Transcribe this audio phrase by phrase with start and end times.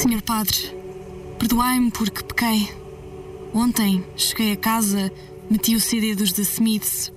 [0.00, 0.74] Senhor Padre,
[1.38, 2.74] perdoai-me porque pequei.
[3.52, 5.12] Ontem cheguei a casa,
[5.50, 7.12] meti o CD dos The Smiths.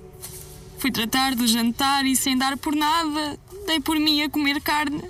[0.76, 5.02] Fui tratar do jantar e sem dar por nada, dei por mim a comer carne.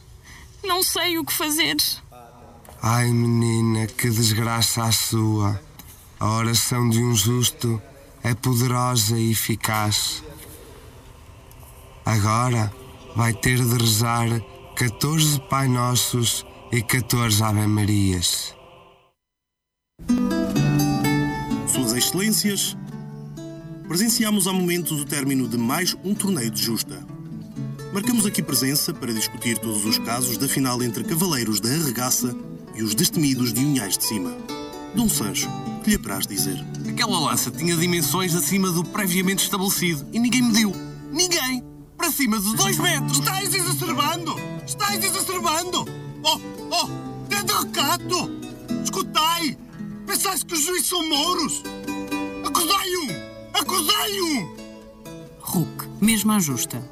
[0.62, 1.74] Não sei o que fazer.
[2.80, 5.61] Ai, menina, que desgraça a sua.
[6.20, 7.82] A oração de um justo
[8.22, 10.22] é poderosa e eficaz.
[12.06, 12.72] Agora
[13.16, 14.29] vai ter de rezar
[14.77, 18.54] 14 Pai Nossos e 14 Ave Marias.
[21.68, 22.77] Suas Excelências,
[23.87, 27.07] presenciamos há momentos o término de mais um torneio de justa.
[27.93, 32.34] Marcamos aqui presença para discutir todos os casos da final entre Cavaleiros da Arregaça
[32.75, 34.37] e os destemidos de Unhais de Cima.
[34.95, 35.48] Dom Sancho,
[35.83, 36.65] que lhe apraz dizer?
[36.89, 40.73] Aquela lança tinha dimensões acima do previamente estabelecido e ninguém mediu.
[41.12, 41.62] Ninguém!
[41.97, 43.19] Para cima de dois metros!
[43.19, 44.34] Estás exacerbando!
[44.67, 46.03] Estás exacerbando!
[46.27, 47.05] Oh, oh!
[47.84, 48.30] Recato!
[48.83, 49.58] Escutai!
[50.06, 51.62] Pensais que os juízes são mouros?
[52.47, 53.08] Acusai-o!
[53.53, 54.56] Acusai-o!
[55.41, 56.83] Hulk, mesmo à justa.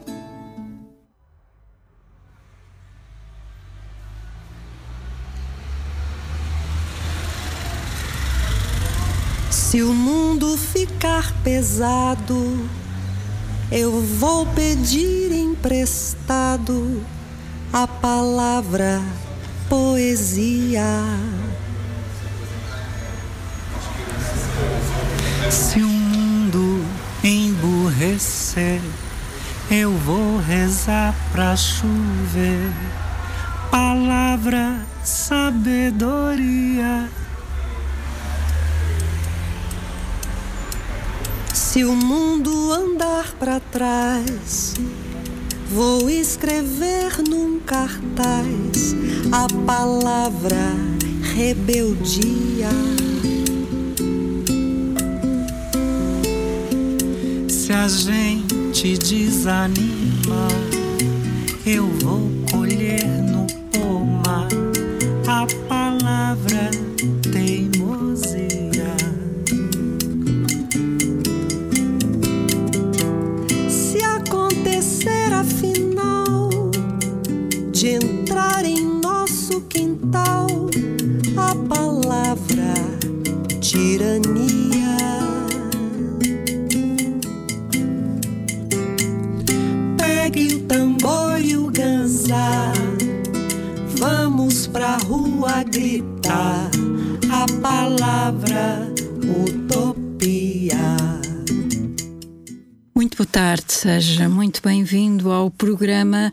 [9.51, 12.69] Se o mundo ficar pesado,
[13.71, 17.03] eu vou pedir emprestado
[17.73, 19.01] a palavra
[19.69, 20.85] poesia.
[25.51, 26.85] Se o mundo
[27.25, 28.81] emburrecer,
[29.71, 32.71] eu vou rezar pra chover.
[33.71, 36.29] Palavra, sabedoria.
[41.55, 44.75] Se o mundo andar para trás,
[45.73, 48.95] vou escrever num cartaz
[49.33, 50.57] a palavra
[51.35, 52.69] rebeldia.
[57.49, 60.49] Se a gente desanima,
[61.65, 64.49] eu vou colher no pomar
[97.83, 98.93] palavra
[99.45, 100.79] utopia.
[102.95, 106.33] Muito boa tarde, seja muito bem-vindo ao programa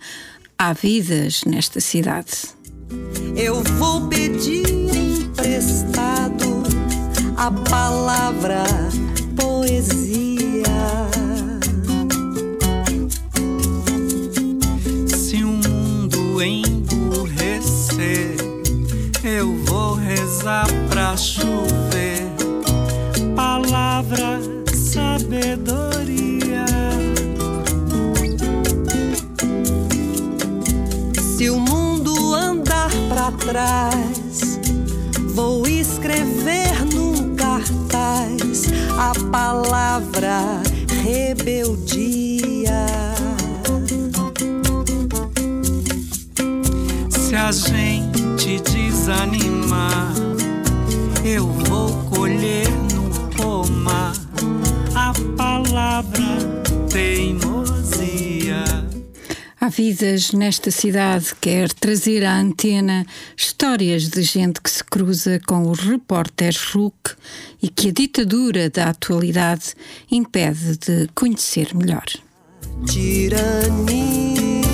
[0.56, 2.50] Há Vidas nesta cidade.
[3.36, 6.62] Eu vou pedir emprestado
[7.36, 8.64] a palavra
[20.30, 22.30] rezar pra chover.
[23.36, 24.40] Palavra,
[24.72, 26.66] sabedoria.
[31.20, 34.60] Se o mundo andar pra trás,
[35.34, 38.66] vou escrever num cartaz
[39.00, 40.62] a palavra
[41.04, 42.86] rebeldia.
[47.10, 48.09] Se a gente
[48.58, 50.14] desanimar,
[51.24, 54.14] eu vou colher no pomar
[54.96, 56.24] a palavra
[56.92, 58.64] teimosia.
[59.62, 63.06] Há Vidas nesta cidade quer trazer à antena
[63.38, 67.12] histórias de gente que se cruza com os repórteres RUC
[67.62, 69.76] e que a ditadura da atualidade
[70.10, 72.06] impede de conhecer melhor.
[72.88, 74.69] Tirania.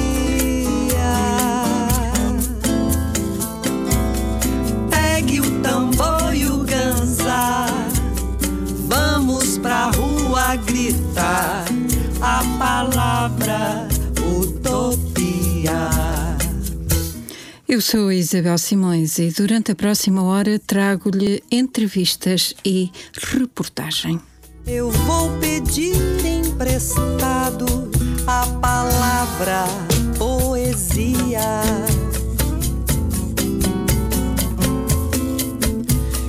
[12.85, 13.87] Palavra
[14.21, 15.89] utopia.
[17.67, 24.21] Eu sou Isabel Simões e durante a próxima hora trago-lhe entrevistas e reportagem.
[24.67, 27.65] Eu vou pedir emprestado
[28.27, 29.65] a palavra
[30.17, 31.61] poesia.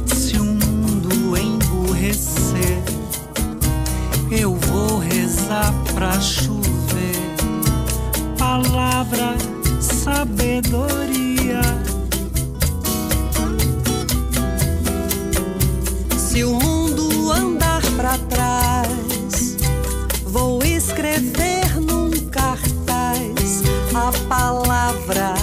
[0.06, 2.82] Se o mundo emburrecer,
[4.30, 4.65] eu vou
[5.46, 7.36] rezar pra chover.
[8.36, 9.36] Palavra,
[9.80, 11.60] sabedoria.
[16.16, 19.56] Se o mundo andar pra trás,
[20.24, 23.62] vou escrever num cartaz
[23.94, 25.34] a palavra.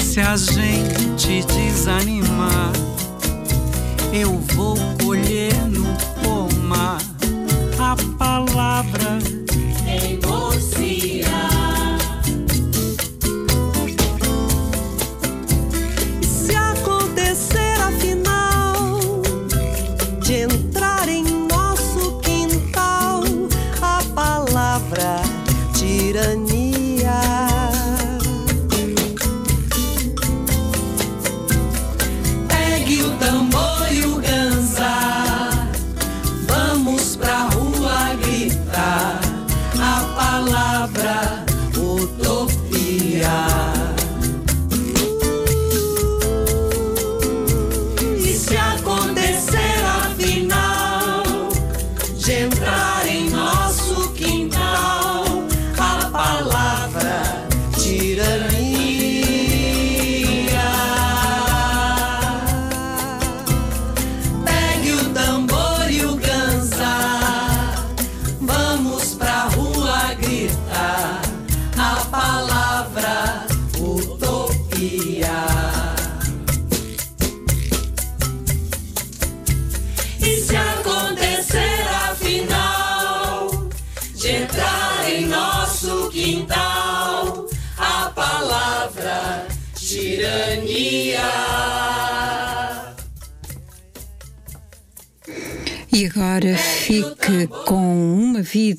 [0.00, 2.70] Se a gente desanimar,
[4.14, 4.83] eu vou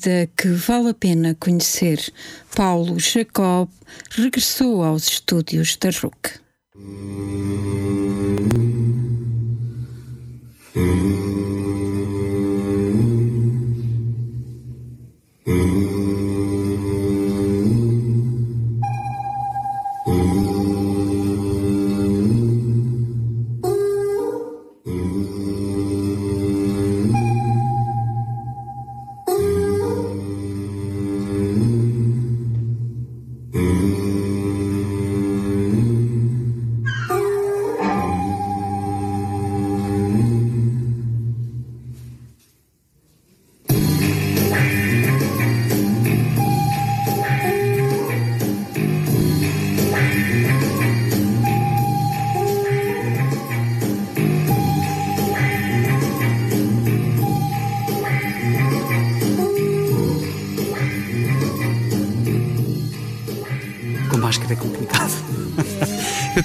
[0.06, 2.00] vida que vale a pena conhecer.
[2.54, 3.68] Paulo Jacob
[4.10, 6.40] regressou aos estúdios da RUC.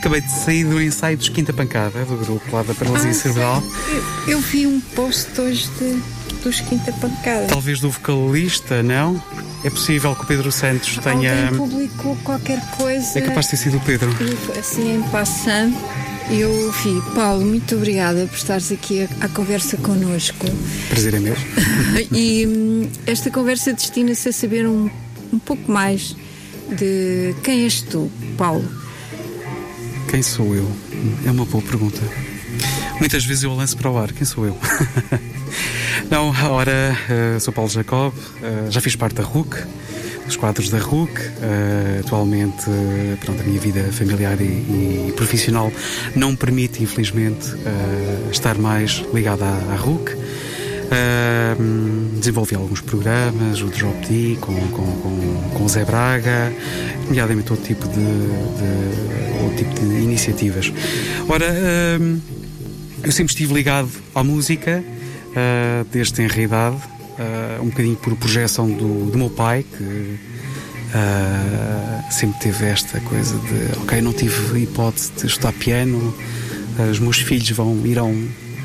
[0.02, 3.64] Acabei de sair do ensaio dos Quinta Pancada, do grupo lá da Paralisia Ah, Cerebral.
[4.26, 6.02] Eu, eu vi um post hoje de,
[6.44, 7.46] dos Quinta Pancada.
[7.48, 9.22] Talvez do vocalista, não?
[9.64, 11.46] É possível que o Pedro Santos tenha.
[11.46, 13.20] Alguém publicou qualquer coisa.
[13.20, 14.10] É capaz de ter sido o Pedro.
[14.60, 15.78] Assim em passando.
[16.32, 17.00] Eu vi.
[17.14, 20.48] Paulo, muito obrigada por estares aqui à, à conversa connosco.
[20.90, 21.36] Prazer é meu.
[22.12, 24.90] E hum, esta conversa destina-se a saber um,
[25.32, 26.16] um pouco mais
[26.76, 28.81] de quem és tu, Paulo.
[30.12, 30.70] Quem sou eu?
[31.26, 32.02] É uma boa pergunta.
[33.00, 34.12] Muitas vezes eu lanço para o ar.
[34.12, 34.58] Quem sou eu?
[36.12, 38.14] Não, ora, eh, sou Paulo Jacob,
[38.44, 39.56] eh, já fiz parte da RUC,
[40.26, 41.14] dos quadros da RUC.
[41.42, 42.66] eh, atualmente,
[43.22, 45.72] pronto, a minha vida familiar e, e profissional
[46.14, 47.48] não permite, infelizmente,
[48.30, 50.12] estar mais ligado à, à RUC.
[50.92, 51.56] Eh,
[52.20, 56.54] desenvolvi alguns programas, o Drop D com, com, com, com o Zé Braga,
[57.08, 60.74] nomeadamente outro tipo de, de, outro tipo de iniciativas.
[61.30, 61.98] Ora, eh,
[63.04, 64.84] eu sempre estive ligado à música,
[65.32, 70.18] uh, desde tenra idade, uh, um bocadinho por projeção do, do meu pai, que uh,
[72.12, 76.14] sempre teve esta coisa de, ok, não tive hipótese de estudar piano,
[76.92, 78.14] os meus filhos vão, irão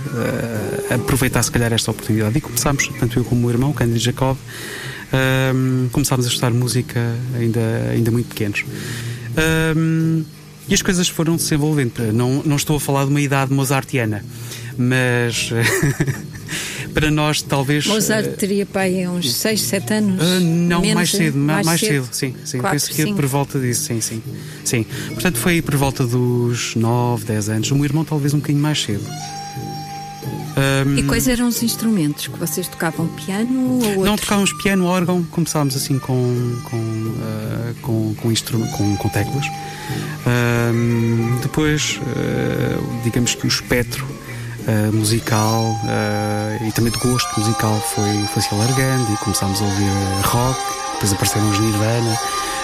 [0.06, 2.38] uh, aproveitar se calhar esta oportunidade.
[2.38, 4.36] E começámos, tanto eu como o meu irmão, Cândido Jacob,
[5.54, 7.00] um, começámos a estudar música
[7.38, 7.60] ainda,
[7.92, 8.64] ainda muito pequenos.
[9.76, 10.25] Um,
[10.68, 12.12] e as coisas foram se desenvolvendo.
[12.12, 14.25] Não, não estou a falar de uma idade mozartiana,
[14.76, 15.50] mas
[16.92, 17.86] para nós talvez.
[17.86, 20.22] Mozart teria pai uns 6, 7 anos?
[20.22, 22.04] Uh, não, Menos, mais cedo, ma- mais mais, cedo.
[22.06, 22.58] cedo, sim, sim.
[22.58, 24.22] Quatro, Penso que é por volta disso, sim, sim.
[24.64, 24.84] Sim.
[25.10, 27.70] Portanto, foi por volta dos 9, 10 anos.
[27.70, 29.04] O meu irmão, talvez um bocadinho mais cedo.
[30.96, 33.06] E quais eram os instrumentos que vocês tocavam?
[33.08, 34.04] Piano ou?
[34.04, 39.44] Não, tocávamos piano, órgão, começámos assim com, com, uh, com, com, instru- com, com teclas.
[40.26, 45.76] Ahm, depois, uh, digamos que o espectro uh, musical
[46.66, 49.90] e também de gosto musical foi, foi se alargando e começámos a ouvir
[50.25, 50.58] rock,
[50.94, 52.18] depois apareceram os Nirvana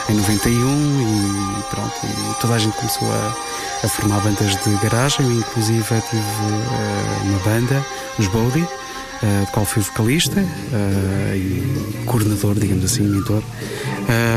[0.08, 0.52] em 91
[1.00, 3.36] e pronto, e toda a gente começou a,
[3.84, 7.84] a formar bandas de garagem, inclusive tive uh, uma banda,
[8.18, 13.42] os Bodhi, uh, de qual fui vocalista uh, e coordenador, digamos assim, mentor.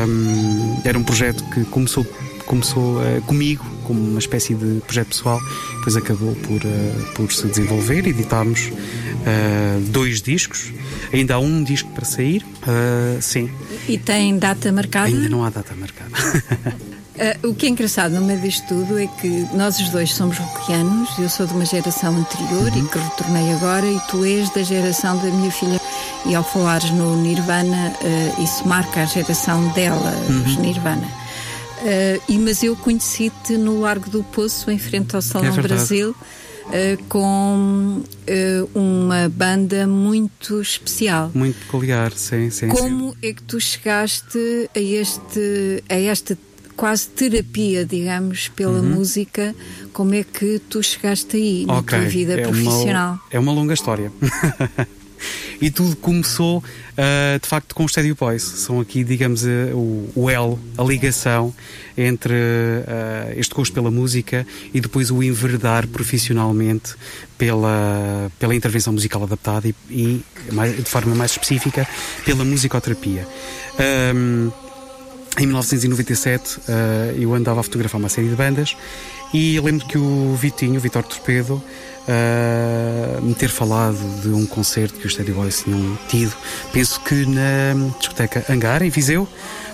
[0.08, 2.04] Um, era um projeto que começou,
[2.46, 5.40] começou uh, comigo, como uma espécie de projeto pessoal,
[5.78, 8.06] depois acabou por, uh, por se desenvolver.
[8.06, 10.72] Editámos uh, dois discos,
[11.12, 13.48] ainda há um disco para sair, uh, sim,
[13.88, 15.06] E tem data marcada?
[15.06, 16.10] ainda não há data marcada.
[17.18, 20.36] Ah, o que é engraçado no meio disto tudo é que nós os dois somos
[20.36, 24.62] rockianos, eu sou de uma geração anterior e que retornei agora, e tu és da
[24.62, 25.80] geração da minha filha.
[26.26, 31.06] E ao falares no Nirvana, ah, isso marca a geração dela, os Nirvana.
[31.86, 35.68] Ah, e, mas eu conheci-te no Largo do Poço, em frente ao Salão verdade.
[35.68, 36.16] Brasil,
[36.66, 41.30] ah, com ah, uma banda muito especial.
[41.32, 42.68] Muito peculiar, sim, sim.
[42.68, 42.68] sim.
[42.68, 46.36] Como é que tu chegaste a este a esta
[46.76, 49.54] quase terapia, digamos, pela música?
[49.92, 53.12] Como é que tu chegaste aí na Ok, tua vida é profissional?
[53.12, 54.12] Uma, é uma longa história.
[55.60, 56.62] e tudo começou,
[56.96, 58.42] ah, de facto, com os Stadio Boys.
[58.42, 61.54] São aqui, digamos, ah, o, o elo, a ligação
[61.96, 62.34] entre
[62.86, 66.94] ah, este gosto pela música e depois o enverdar profissionalmente
[67.38, 71.86] pela, pela intervenção musical adaptada e, e mais- de forma mais específica,
[72.24, 73.26] pela musicoterapia.
[73.78, 74.50] Ahm,
[75.38, 78.74] em 1997 eh, eu andava a fotografar uma série de bandas
[79.34, 81.62] e lembro que o Vitinho, o Vitor Torpedo,
[82.08, 86.32] eh, me ter falado de um concerto que os Steady Boys tinham tido,
[86.72, 89.26] penso que na discoteca Hangar, em Viseu,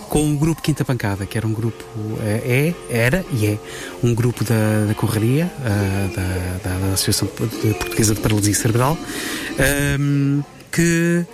[0.09, 1.83] com o grupo Quinta Pancada, que era um grupo,
[2.23, 3.59] eh, é, era e é,
[4.03, 8.99] um grupo da, da Correria, eh, da, da- Associação Portuguesa de Paralisia Cerebral,
[10.71, 11.25] que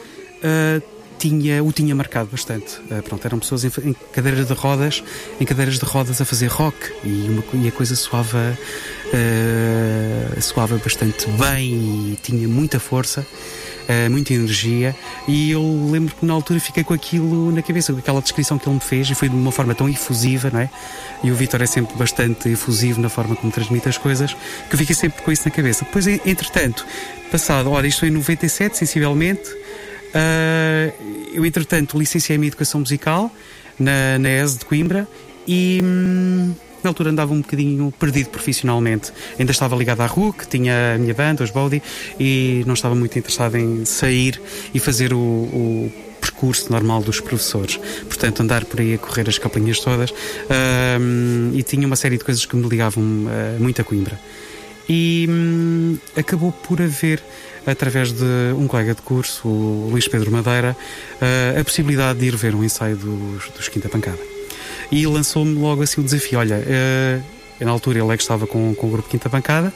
[1.19, 2.79] tinha, o tinha marcado bastante.
[2.91, 5.03] Eh, pronto, eram pessoas em, em cadeiras de rodas,
[5.41, 8.57] em cadeiras de rodas a fazer rock e, uma e a coisa soava,
[9.13, 13.27] eh, soava bastante bem e tinha muita força.
[13.91, 14.95] eh, muita energia
[15.27, 18.69] e eu lembro que na altura fiquei com aquilo na cabeça, com aquela descrição que
[18.69, 20.69] ele me fez e foi de uma forma tão efusiva, não é?
[21.25, 24.35] E o Vitor é sempre bastante efusivo na forma como transmite as coisas,
[24.69, 25.87] que eu fiquei sempre com isso na cabeça.
[25.87, 26.85] Depois, en- entretanto,
[27.33, 29.49] passado, ora, isto foi em 97, sensivelmente,
[30.15, 30.93] ah,
[31.33, 33.31] eu, entretanto, licenciei-me em Educação Musical
[33.79, 35.09] na, na ESE de Coimbra
[35.47, 39.13] e hum, na altura andava um bocadinho perdido profissionalmente.
[39.39, 41.83] Ainda estava ligado à RUC, tinha a minha banda, os Body,
[42.19, 44.41] e não estava muito interessado em sair
[44.73, 47.79] e fazer o, o percurso normal dos professores.
[48.07, 50.13] Portanto, andar por aí a correr as campanhas todas
[51.01, 54.19] hum, e tinha uma série de coisas que me ligavam ah, muito a Coimbra
[54.89, 57.23] e hum, acabou por haver,
[57.67, 58.25] através de
[58.57, 60.77] um colega de curso, o Luís Pedro Madeira,
[61.21, 64.19] ah, a possibilidade de ir ver um ensaio dos, dos Quinta Pancada.
[64.91, 67.21] E lançou-me logo assim o desafio: olha, ah,
[67.65, 69.73] na altura ele é que estava com, com o grupo Quinta Pancada.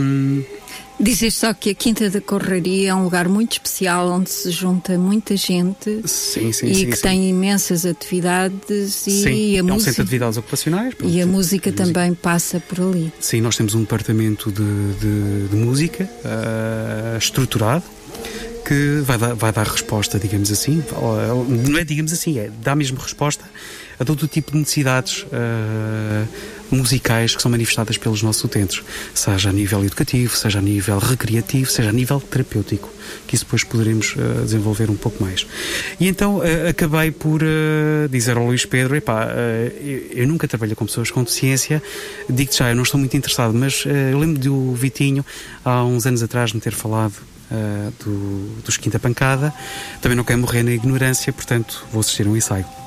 [0.00, 0.42] Hum,
[1.02, 4.98] Dizes só que a Quinta da Correria é um lugar muito especial onde se junta
[4.98, 6.90] muita gente sim, sim, e sim.
[6.90, 10.92] que tem imensas atividades e Sim, a é um música centro de atividades ocupacionais.
[10.94, 11.10] pronto.
[11.10, 11.86] e a música Música.
[11.86, 13.10] também passa por ali.
[13.18, 14.62] Sim, nós temos um departamento de,
[15.00, 17.84] de- de música ah, estruturado
[18.66, 20.84] que vai dar, vai dar resposta, digamos assim,
[21.66, 23.42] não é digamos assim, é dá mesmo resposta
[23.98, 26.26] a todo o tipo de necessidades ah,
[26.74, 28.82] musicais que são manifestadas pelos nossos utentes,
[29.14, 32.90] seja a nível educativo, seja a nível recreativo, seja a nível terapêutico,
[33.26, 35.46] que isso depois poderemos ah, desenvolver um pouco mais.
[35.98, 39.28] E então ah, acabei por ah, dizer ao Luís Pedro, epá,
[39.80, 41.82] eu, eu nunca trabalho com pessoas com deficiência,
[42.28, 45.24] digo-te já, eu não estou muito interessado, mas eu lembro do Vitinho,
[45.64, 47.14] há uns anos atrás, me ter falado
[48.04, 49.52] do, dos Quinta Pancada,
[50.00, 52.79] também não quero morrer na ignorância, portanto vou assistir um ensaio.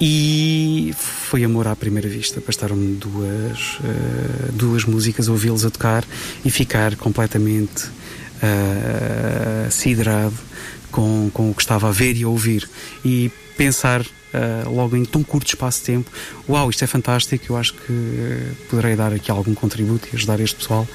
[0.00, 2.42] E foi amor à primeira vista.
[2.44, 6.04] Bastaram-me duas, eh, duas músicas, ouvi-los a tocar
[6.44, 7.88] e ficar completamente
[8.42, 10.34] eh, siderado
[10.90, 12.68] com, com o que estava a ver e a ouvir.
[13.02, 16.10] E pensar eh, logo em tão curto espaço de tempo:
[16.46, 20.56] Uau, isto é fantástico, eu acho que poderei dar aqui algum contributo e ajudar este
[20.56, 20.86] pessoal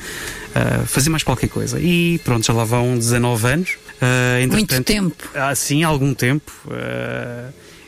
[0.54, 1.80] a fazer mais qualquer coisa.
[1.80, 3.78] E pronto, já lá vão 19 anos.
[4.58, 5.28] Muito tempo.
[5.34, 6.52] há sim algum tempo.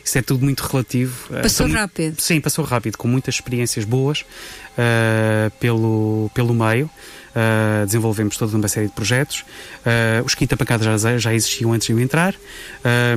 [0.04, 1.14] Eh, isso é tudo muito relativo.
[1.30, 2.20] Uh, Passou são- rápido.
[2.20, 6.86] Sim, passou rápido, com muitas experiências boas uh, pelo, pelo meio.
[7.34, 9.40] Uh, desenvolvemos toda uma série de projetos.
[9.40, 12.34] Uh, os Quinta Pancada já, já existiam antes de eu entrar.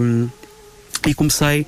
[0.02, 0.30] Um,
[1.06, 1.66] e comecei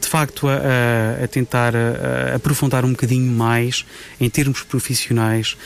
[0.00, 3.84] de facto a, a- a tentar uh, aprofundar um bocadinho mais
[4.18, 5.56] em termos profissionais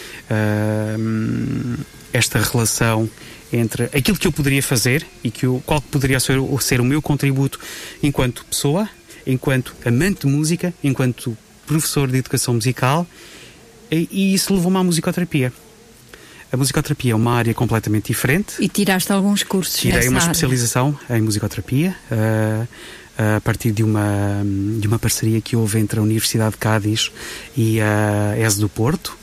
[2.13, 3.09] esta relação
[3.53, 6.85] entre aquilo que eu poderia fazer e que eu, qual poderia ser, o- ser o
[6.85, 7.59] meu contributo
[8.03, 8.89] enquanto pessoa,
[9.27, 11.37] enquanto amante de música, enquanto
[11.67, 13.07] professor de educação musical
[13.91, 15.53] e, e isso levou-me à musicoterapia.
[16.53, 18.55] A musicoterapia é uma área completamente diferente.
[18.61, 20.31] E tiraste alguns cursos Tirei uma área.
[20.31, 22.67] especialização em musicoterapia ah,
[23.37, 24.43] a partir de uma,
[24.79, 27.11] de uma parceria que houve entre a Universidade de Cádiz
[27.57, 29.17] e a ES do Porto.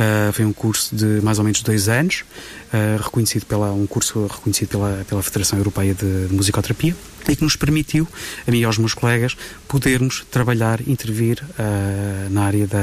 [0.00, 2.24] Ah, foi um curso de mais ou menos dois anos,
[2.72, 6.96] ah, reconhecido pela, um curso reconhecido pela, pela Federação Europeia de, de Musicoterapia
[7.28, 8.08] e que nos permitiu,
[8.48, 9.36] a mim e aos meus colegas,
[9.68, 12.80] podermos trabalhar, intervir ah, na área da,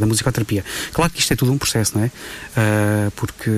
[0.00, 0.64] da musicoterapia.
[0.92, 2.10] Claro que isto é tudo um processo, não é?
[2.56, 3.50] Ah, porque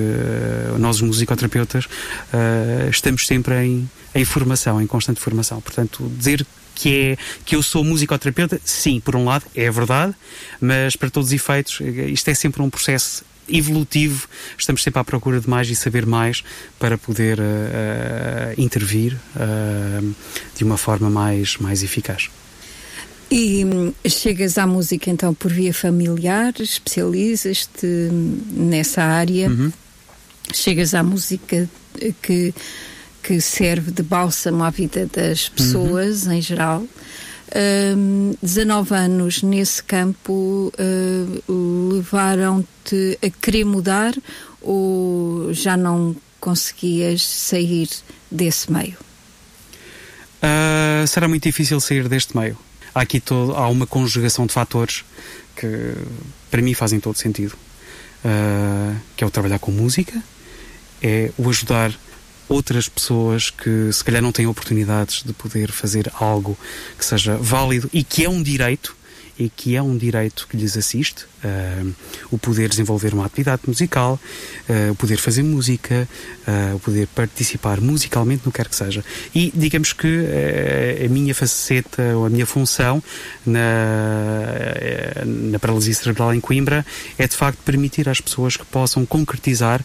[0.77, 1.87] nós, os musicoterapeutas,
[2.31, 5.59] ah, estamos sempre em, em formação, em constante formação.
[5.59, 6.45] Portanto, dizer
[6.79, 10.13] que é que eu sou musicoterapeuta, sim, por um lado, é verdade,
[10.61, 15.03] mas para todos os efeitos, eh, isto é sempre um processo evolutivo, estamos sempre à
[15.03, 16.43] procura de mais e saber mais
[16.77, 20.01] para poder eh, eh, intervir eh,
[20.55, 22.29] de uma forma mais, mais eficaz.
[23.31, 27.87] E hum, chegas à música então por via familiar, especializas-te
[28.51, 29.71] nessa área, Uhum.
[30.53, 31.69] chegas à música
[32.21, 32.53] que,
[33.29, 36.83] que serve de bálsamo à vida das pessoas em geral.
[37.95, 41.41] Hum, 19 anos nesse campo eh,
[41.93, 44.15] levaram-te a querer mudar
[44.63, 47.87] ou já não conseguias sair
[48.31, 48.97] desse meio?
[50.41, 52.57] Ah, será muito difícil sair deste meio.
[52.95, 55.05] Há aqui todo, há uma conjugação de fatores
[55.55, 55.93] que
[56.49, 57.55] para mim fazem todo sentido.
[58.25, 60.19] Ah, que é o trabalhar com música,
[60.99, 61.93] é o ajudar
[62.49, 66.57] outras pessoas que se calhar não têm oportunidades de poder fazer algo
[66.97, 68.97] que seja válido e que é um direito
[69.37, 71.85] e que é um direito que lhes assiste ah,
[72.31, 74.19] o poder desenvolver uma atividade musical,
[74.69, 76.07] ah, o poder fazer música,
[76.45, 79.03] ah, o poder participar musicalmente no que quer que seja.
[79.33, 80.25] E digamos que
[81.05, 83.01] a minha faceta ou a minha função
[83.45, 83.61] na,
[85.25, 86.85] na paralisia cerebral em Coimbra
[87.17, 89.83] é de facto permitir às pessoas que possam concretizar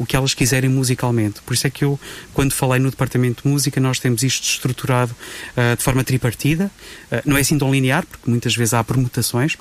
[0.00, 1.40] o que elas quiserem musicalmente.
[1.42, 1.98] Por isso é que eu,
[2.32, 5.14] quando falei no departamento de música, nós temos isto estruturado
[5.76, 6.70] de forma tripartida.
[7.24, 9.56] Não é assim tão linear, porque muitas vezes há permutações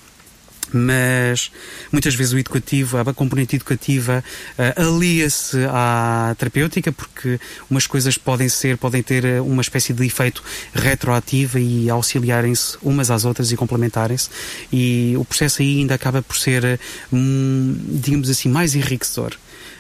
[0.72, 1.52] mas
[1.92, 4.24] muitas vezes o educativo, a componente educativa
[4.58, 10.06] eh, alia-se à terapêutica porque umas coisas podem ser, podem ter eh, uma espécie de
[10.06, 14.30] efeito retroativo e auxiliarem-se umas às outras e complementarem-se
[14.72, 16.80] e o processo aí ainda acaba por ser, eh,
[17.12, 19.34] hum, digamos assim, mais enriquecedor.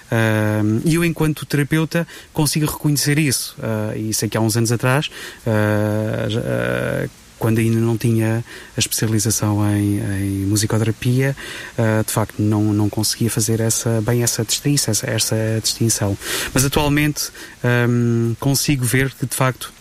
[0.09, 3.57] Uh, E eu, enquanto terapeuta, consigo reconhecer isso.
[3.59, 5.09] Uh, e sei que há uns anos atrás,
[5.45, 8.43] uh, uh, quando ainda não tinha
[8.75, 11.35] a especialização em, em musicoterapia,
[11.77, 16.17] uh, de facto não, não conseguia fazer essa, bem essa distinção, essa, essa distinção.
[16.53, 17.29] Mas atualmente
[17.89, 19.73] um, consigo ver que, de facto,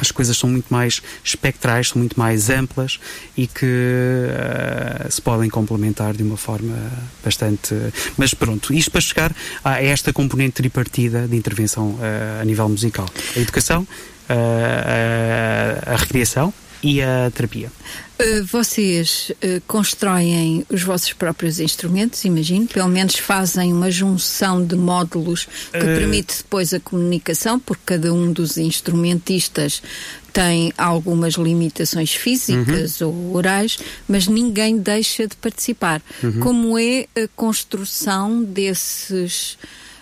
[0.00, 2.98] as coisas são muito mais espectrais, são muito mais amplas
[3.36, 6.74] e que eh, se podem complementar de uma forma
[7.22, 7.74] bastante.
[8.16, 13.06] Mas pronto, isto para chegar a esta componente tripartida de intervenção eh, a nível musical:
[13.36, 13.86] a educação,
[14.28, 16.52] eh, a, a recreação
[16.82, 17.70] e a terapia.
[18.18, 24.76] Uh, vocês uh, constroem os vossos próprios instrumentos, imagino, pelo menos fazem uma junção de
[24.76, 29.82] módulos que Uh, permite depois a comunicação, porque cada um dos instrumentistas
[30.32, 36.00] tem algumas limitações físicas ou orais, mas ninguém deixa de participar.
[36.40, 39.58] Como é a construção desses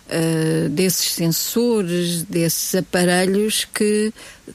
[0.09, 4.13] uh, desses sensores, desses aparelhos que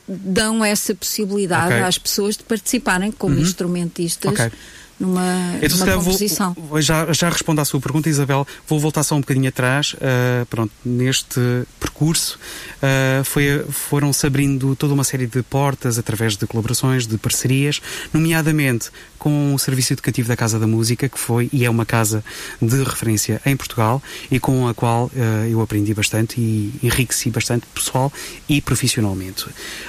[0.07, 1.83] dão essa possibilidade Ok.
[1.83, 4.51] às pessoas de participarem como instrumentistas Ok.
[4.99, 6.53] Numa, Então, numa composição.
[6.57, 8.45] vou- já, já respondo à sua pergunta, Isabel.
[8.67, 9.93] Vou voltar só um bocadinho atrás.
[9.93, 11.39] Uh, pronto, neste
[11.79, 12.39] percurso
[12.77, 17.81] uh, foi- foram-se abrindo toda uma série de portas através de colaborações, de parcerias,
[18.13, 22.23] nomeadamente com o Serviço Educativo da Casa da Música, que foi e é uma casa
[22.61, 27.65] de referência em Portugal e com a qual uh, eu aprendi bastante e enriqueci bastante
[27.73, 28.11] pessoal
[28.49, 29.45] e profissionalmente.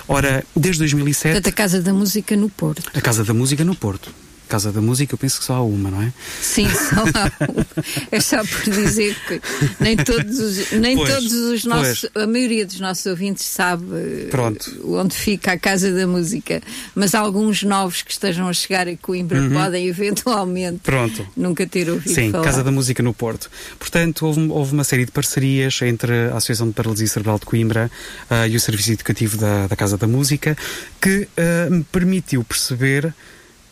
[0.07, 1.33] Ora, desde 2007.
[1.35, 2.91] Portanto, a Casa da Música no Porto.
[2.95, 4.11] A Casa da Música no Porto.
[4.55, 6.13] Casa da Música, eu penso que só há uma, não é?
[6.41, 7.67] Sim, só há uma.
[8.13, 9.41] É só por dizer que
[9.81, 12.25] nem todos os, nem Pois, todos os nossos, pois.
[12.25, 14.71] a maioria dos nossos ouvintes sabe eh, Pronto.
[14.97, 16.63] onde fica a Casa da Música,
[16.95, 20.79] mas alguns novos que estejam a chegar a Coimbra podem eventualmente Uhum.
[20.85, 21.27] Pronto.
[21.37, 22.45] nunca ter ouvido Sim, falar.
[22.45, 23.51] Casa da Música no Porto.
[23.79, 27.91] Portanto, houve, houve uma série de parcerias entre a Associação de Paralisia Cerebral de Coimbra
[28.31, 30.57] ah, e o Serviço Educativo da, da Casa da Música,
[31.01, 33.13] que ah, me permitiu perceber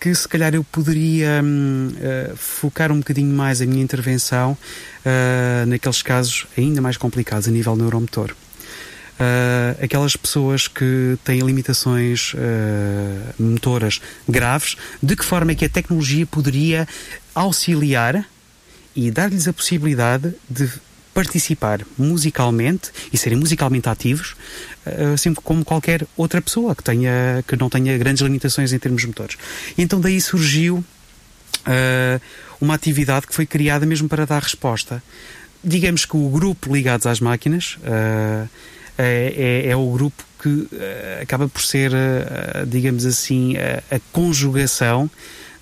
[0.02, 4.58] que se calhar eu poderia hum, ah, focar um bocadinho mais a minha intervenção
[5.06, 8.34] ah, naqueles casos ainda mais complicados a nível neuromotor.
[9.20, 12.34] Ah, aquelas pessoas que têm limitações
[13.38, 16.88] motoras graves, de que forma é que a tecnologia poderia
[17.32, 18.28] auxiliar
[18.96, 20.68] e dar-lhes a possibilidade de
[21.14, 24.34] participar musicalmente e serem musicalmente ativos,
[25.14, 29.36] assim como qualquer outra pessoa que, tenha, que não tenha grandes limitações em termos motores.
[29.76, 30.82] E então daí surgiu
[31.66, 32.20] ah,
[32.60, 35.02] uma atividade que foi criada mesmo para dar resposta.
[35.62, 38.46] Digamos que o grupo Ligados às Máquinas ah,
[38.98, 40.68] é, é- é o grupo que
[41.22, 41.92] acaba por ser,
[42.66, 45.08] digamos assim, a, a conjugação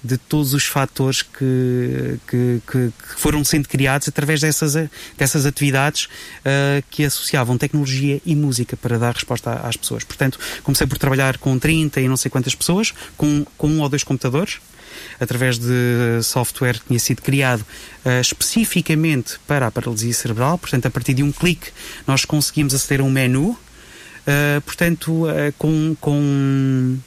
[0.02, 6.08] de todos os fatores que, que, que- foram sendo criados através dessas, dessas atividades
[6.44, 10.02] ah, que associavam tecnologia e música para dar resposta às pessoas.
[10.04, 13.88] Portanto, comecei por trabalhar com 30 e não sei quantas pessoas, com, com um ou
[13.88, 14.58] dois computadores,
[15.20, 17.64] através de software que tinha sido criado
[18.04, 20.56] ah, especificamente para a paralisia cerebral.
[20.58, 21.70] Portanto, a partir de um clique,
[22.06, 23.56] nós conseguimos aceder a um menu.
[24.26, 26.98] Ah, portanto, ah, com, com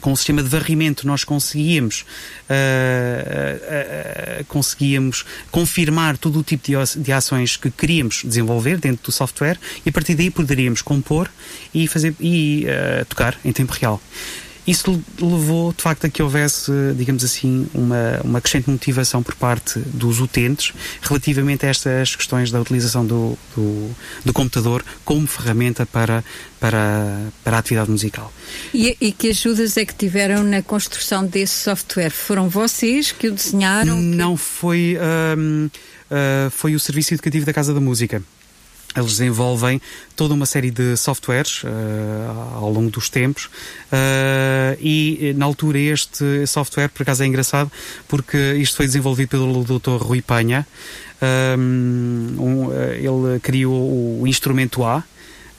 [0.00, 2.04] com o sistema de varrimento nós conseguíamos
[2.48, 9.04] ah, ah, ah, conseguíamos confirmar todo o tipo de, de ações que queríamos desenvolver dentro
[9.06, 11.30] do software e a partir daí poderíamos compor
[11.74, 12.66] e fazer e
[13.08, 14.00] tocar em tempo real.
[14.66, 19.34] Isso le- levou, de facto, a que houvesse, digamos assim, uma, uma crescente motivação por
[19.34, 20.72] parte dos utentes
[21.02, 23.90] relativamente a estas questões da utilização do, do,
[24.24, 26.22] do computador como ferramenta para,
[26.60, 28.32] para, para a atividade musical.
[28.72, 32.10] E, e que ajudas é que tiveram na construção desse software?
[32.10, 34.00] Foram vocês que o desenharam?
[34.00, 34.96] Não foi,
[35.36, 35.68] hum,
[36.08, 38.22] ah, foi o Serviço Educativo da Casa da Música.
[38.96, 39.80] Eles desenvolvem
[40.14, 43.48] toda uma série de softwares ah, ao longo dos tempos
[43.90, 47.72] ah, e eh, na altura este software, por acaso é engraçado,
[48.06, 50.02] porque isto foi desenvolvido pelo Dr.
[50.02, 50.66] Rui Panha.
[51.56, 55.02] Hum, um, ele criou o instrumento A,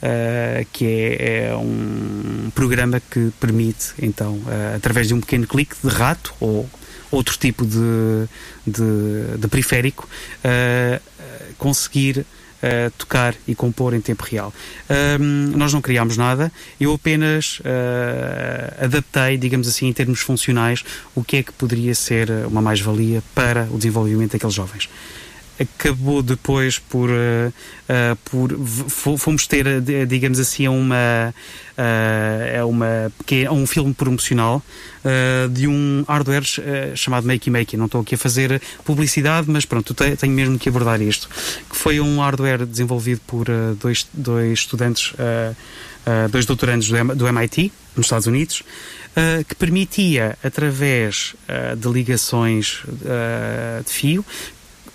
[0.04, 5.78] Uh, que é, é um programa que permite, então, uh, através de um pequeno clique
[5.82, 6.70] de rato ou
[7.10, 8.28] outro tipo de,
[8.68, 10.06] de, de periférico,
[10.44, 12.26] uh, uh, conseguir
[12.64, 14.54] uh, tocar e compor em tempo real.
[15.20, 21.24] Um, nós não criámos nada, eu apenas uh, adaptei, digamos assim, em termos funcionais, o
[21.24, 24.90] que é que poderia ser uma mais-valia para o desenvolvimento daqueles jovens
[25.60, 27.14] acabou depois por, uh,
[27.90, 28.58] uh, por
[29.18, 31.34] fomos ter, di- digamos assim, a uma,
[31.78, 34.62] uh, a uma que é um filme promocional
[35.52, 36.46] de um hardware
[36.96, 37.76] chamado Makey Makey.
[37.76, 41.28] Não estou aqui a fazer publicidade, mas pronto, te- tenho mesmo que abordar isto.
[41.70, 43.48] Que foi um hardware desenvolvido por
[43.82, 45.14] dois, dois estudantes,
[46.32, 52.84] dois doutorandos do, do MIT, nos Estados Unidos, uh, que permitia, através uh, de ligações
[52.86, 54.26] uh, de fio,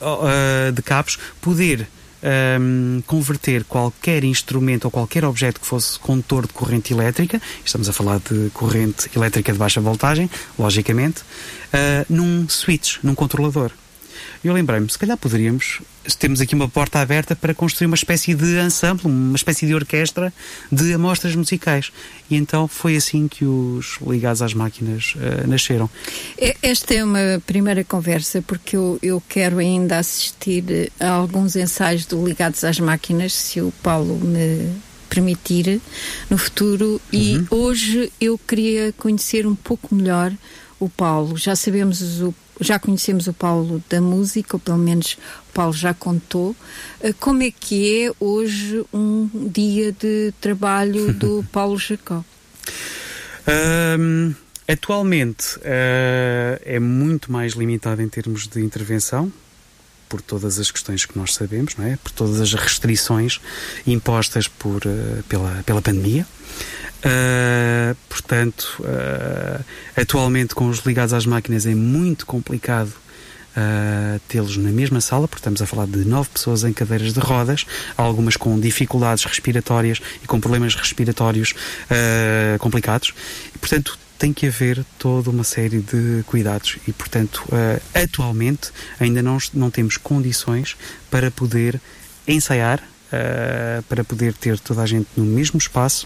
[0.01, 1.87] uh, de cabos, poder
[2.23, 7.93] um, converter qualquer instrumento ou qualquer objeto que fosse condutor de corrente elétrica, estamos a
[7.93, 13.73] falar de corrente elétrica de baixa voltagem, logicamente, uh, num switch, num controlador.
[14.43, 15.81] Eu lembrei-me, se calhar poderíamos,
[16.15, 20.33] temos aqui uma porta aberta para construir uma espécie de ensemble, uma espécie de orquestra
[20.71, 21.93] de amostras musicais.
[22.31, 25.89] E então foi assim que os ligados às máquinas uh, nasceram.
[26.63, 32.27] Esta é uma primeira conversa porque eu, eu quero ainda assistir a alguns ensaios do
[32.27, 34.71] Ligados às Máquinas, se o Paulo me
[35.09, 35.81] permitir,
[36.29, 37.01] no futuro.
[37.13, 40.33] E hoje eu queria conhecer um pouco melhor
[40.79, 41.37] o Paulo.
[41.37, 45.19] Já sabemos o já conhecemos o Paulo da música, ou pelo menos
[45.51, 46.55] o Paulo já contou.
[47.01, 52.25] Eh, Como é que é hoje um dia de trabalho do Paulo Jacó?
[53.47, 54.35] Ahm,
[54.67, 59.33] atualmente ah, é muito mais limitado em termos de intervenção,
[60.09, 61.97] por todas as questões que nós sabemos, não é?
[61.97, 63.41] por todas as restrições
[63.87, 66.27] impostas por, ah, pela, pela pandemia.
[67.05, 69.61] Ah, portanto, ah,
[69.97, 72.93] atualmente com os ligados às máquinas é muito complicado
[73.57, 77.21] ah, tê-los na mesma sala, porque estamos a falar de nove pessoas em cadeiras de
[77.21, 81.55] rodas, algumas com dificuldades respiratórias e com problemas respiratórios
[82.59, 83.15] complicados.
[83.55, 89.23] E, portanto, tem que haver toda uma série de cuidados e, portanto, uh, atualmente ainda
[89.23, 90.77] não, não temos condições
[91.09, 91.81] para poder
[92.27, 96.05] ensaiar, uh, para poder ter toda a gente no mesmo espaço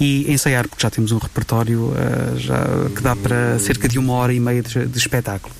[0.00, 2.64] e ensaiar, porque já temos um repertório uh, já,
[2.94, 5.54] que dá para cerca de uma hora e meia de, de espetáculo.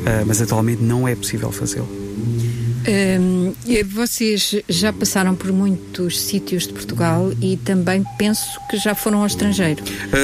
[0.00, 1.88] Uh, mas atualmente não é possível fazê-lo.
[2.88, 3.52] Um,
[3.84, 9.26] vocês já passaram por muitos sítios de Portugal e também penso que já foram ao
[9.26, 9.82] estrangeiro.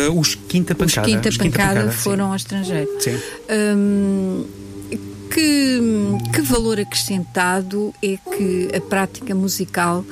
[0.08, 1.06] Uh, os Quinta Pancada.
[1.06, 2.30] Os Quinta, os Pancada, Quinta Pancada foram sim.
[2.30, 2.90] ao estrangeiro.
[2.98, 3.18] Sim.
[3.50, 4.46] Um,
[5.30, 5.80] que,
[6.32, 10.02] que valor acrescentado é que a prática musical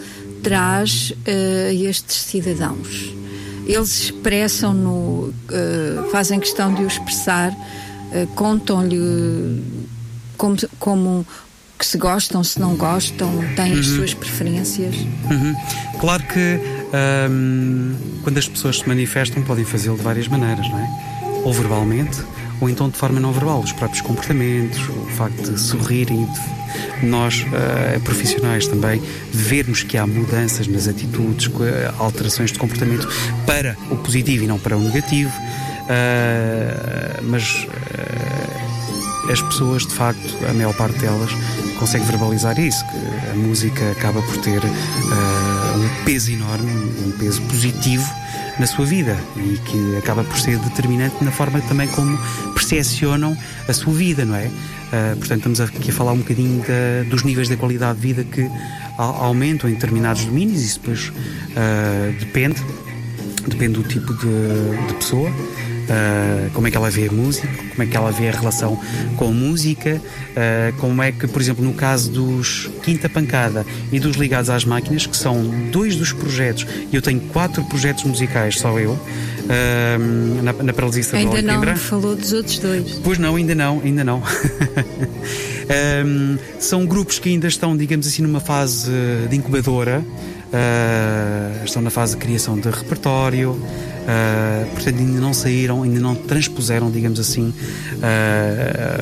[0.44, 3.12] traz uh, a estes cidadãos?
[3.66, 4.90] Eles expressam no,
[5.30, 9.62] uh, fazem questão de o expressar, uh, contam-lhe
[10.36, 11.26] como, como
[11.78, 13.96] que se gostam, se não gostam, têm as Uhum.
[13.96, 14.94] suas preferências.
[15.30, 15.54] Uhum.
[15.98, 16.60] Claro que
[17.30, 20.88] hum, quando as pessoas se manifestam podem fazê-lo de várias maneiras, não é?
[21.44, 22.18] Ou verbalmente,
[22.60, 26.24] ou então de forma não verbal, os próprios comportamentos, o facto de sorrirem,
[27.00, 29.00] de nós, eh, profissionais também,
[29.32, 31.50] vermos que há mudanças nas atitudes,
[31.98, 33.08] alterações de comportamento
[33.46, 35.32] para o positivo e não para o negativo.
[35.88, 37.66] Ah, mas
[37.98, 41.30] ah, as pessoas, de facto, a maior parte delas,
[41.78, 46.70] consegue verbalizar isso, que a música acaba por ter um peso enorme,
[47.06, 48.04] um peso positivo
[48.58, 52.16] na sua vida e que acaba por ser determinante na forma também como
[52.54, 53.36] percepcionam
[53.68, 54.50] a sua vida, não é?
[54.92, 56.62] Ah, portanto, estamos aqui a falar um bocadinho
[57.10, 58.48] dos níveis da qualidade de vida que
[58.96, 61.12] aumentam em determinados domínios, isso depois
[61.56, 62.62] ah, depende,
[63.48, 65.30] depende do tipo de, de pessoa.
[65.88, 68.80] Ah, como é que ela vê a música, como é que ela vê a relação
[69.16, 70.00] com a música,
[70.36, 74.64] ah, como é que, por exemplo, no caso dos Quinta Pancada e dos Ligados às
[74.64, 78.98] Máquinas, que são dois dos projetos, e eu tenho quatro projetos musicais, só eu,
[79.48, 79.98] ah,
[80.42, 81.76] na, na Paralisia Ainda não Coimbra.
[81.76, 83.00] falou dos outros dois.
[83.02, 84.22] Pois não, ainda não, ainda não.
[85.64, 88.90] Ahm, são grupos que ainda estão, digamos assim, numa fase
[89.30, 90.04] de incubadora,
[91.64, 93.58] estão na fase de criação de repertório,
[94.06, 97.52] ah, portanto ainda não saíram, ainda não transpuseram, digamos assim,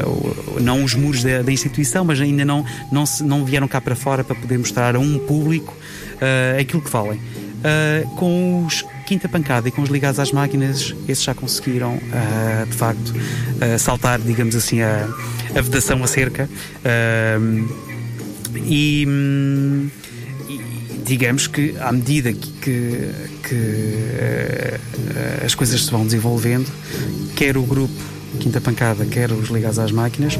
[0.06, 3.80] o- não os muros da, da instituição, mas ainda não, não, se- não vieram cá
[3.80, 5.76] para fora para poder mostrar a um público
[6.20, 7.20] ah, aquilo que valem.
[8.16, 11.96] Com os Quinta Pancada e com os ligados às máquinas, esses já conseguiram,
[12.68, 13.14] de facto,
[13.78, 15.06] saltar, digamos assim, a,
[15.54, 16.48] a vedação, a cerca.
[18.64, 19.88] e, hum,
[21.04, 23.10] digamos que, à medida que, que-
[23.48, 24.74] que,
[25.14, 26.66] ah, as coisas se vão desenvolvendo,
[27.36, 27.92] quer o grupo
[28.40, 30.38] Quinta Pancada, quer os ligados às máquinas,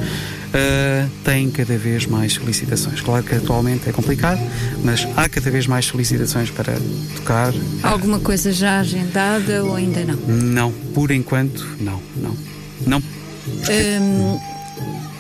[0.55, 3.01] ah, têm cada vez mais solicitações.
[3.01, 4.41] Claro que atualmente é complicado,
[4.83, 6.75] mas há cada vez mais solicitações para
[7.17, 7.53] tocar.
[7.83, 10.17] Alguma coisa já agendada ou ainda não?
[10.17, 12.37] Não, por enquanto, não, não.
[12.87, 12.99] Não.
[12.99, 14.39] Hum,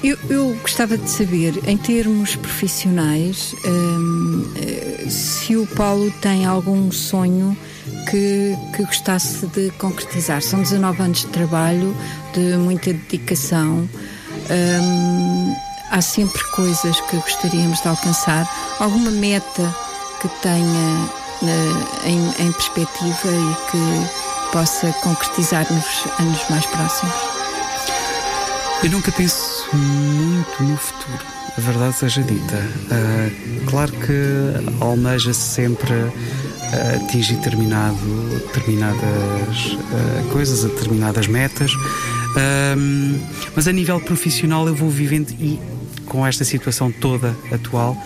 [0.02, 6.90] eu, eu gostava de saber, em termos profissionais, hum, eh, se o Paulo tem algum
[6.90, 7.56] sonho
[8.10, 10.42] que, que gostasse de concretizar.
[10.42, 11.96] São 19 anos de trabalho,
[12.34, 13.88] de muita dedicação.
[14.50, 15.54] Hum,
[15.90, 18.48] há sempre coisas que gostaríamos de alcançar.
[18.80, 19.74] Alguma meta
[20.20, 21.10] que tenha
[21.44, 27.31] eh, em, em perspectiva e que possa concretizar nos anos mais próximos?
[28.84, 31.24] Eu nunca penso muito no futuro,
[31.56, 32.56] a verdade seja dita.
[32.90, 33.30] Ah,
[33.70, 34.12] claro que
[34.80, 37.96] almeja-se sempre ah, atingir determinado,
[38.46, 41.70] determinadas ah, coisas, determinadas metas,
[43.54, 45.60] mas a nível profissional eu vou vivendo e
[46.06, 47.96] com esta situação toda atual,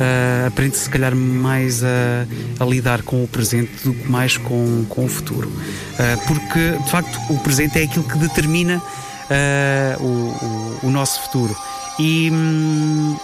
[0.00, 2.26] ah, aprende-se se calhar mais a,
[2.58, 5.50] a lidar com o presente do que mais com, com o futuro.
[5.96, 8.82] Ah, porque, de facto, o presente é aquilo que determina
[9.30, 11.56] ah, o, o- o nosso futuro.
[11.98, 13.16] E hum,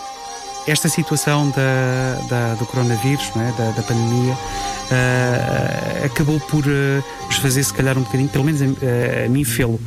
[0.66, 3.52] esta situação da, da- do coronavírus, é?
[3.60, 4.36] da, da pandemia,
[4.92, 9.44] ah, acabou por ah, nos fazer, se calhar, um bocadinho, pelo menos a, a mim,
[9.44, 9.80] fê-lo,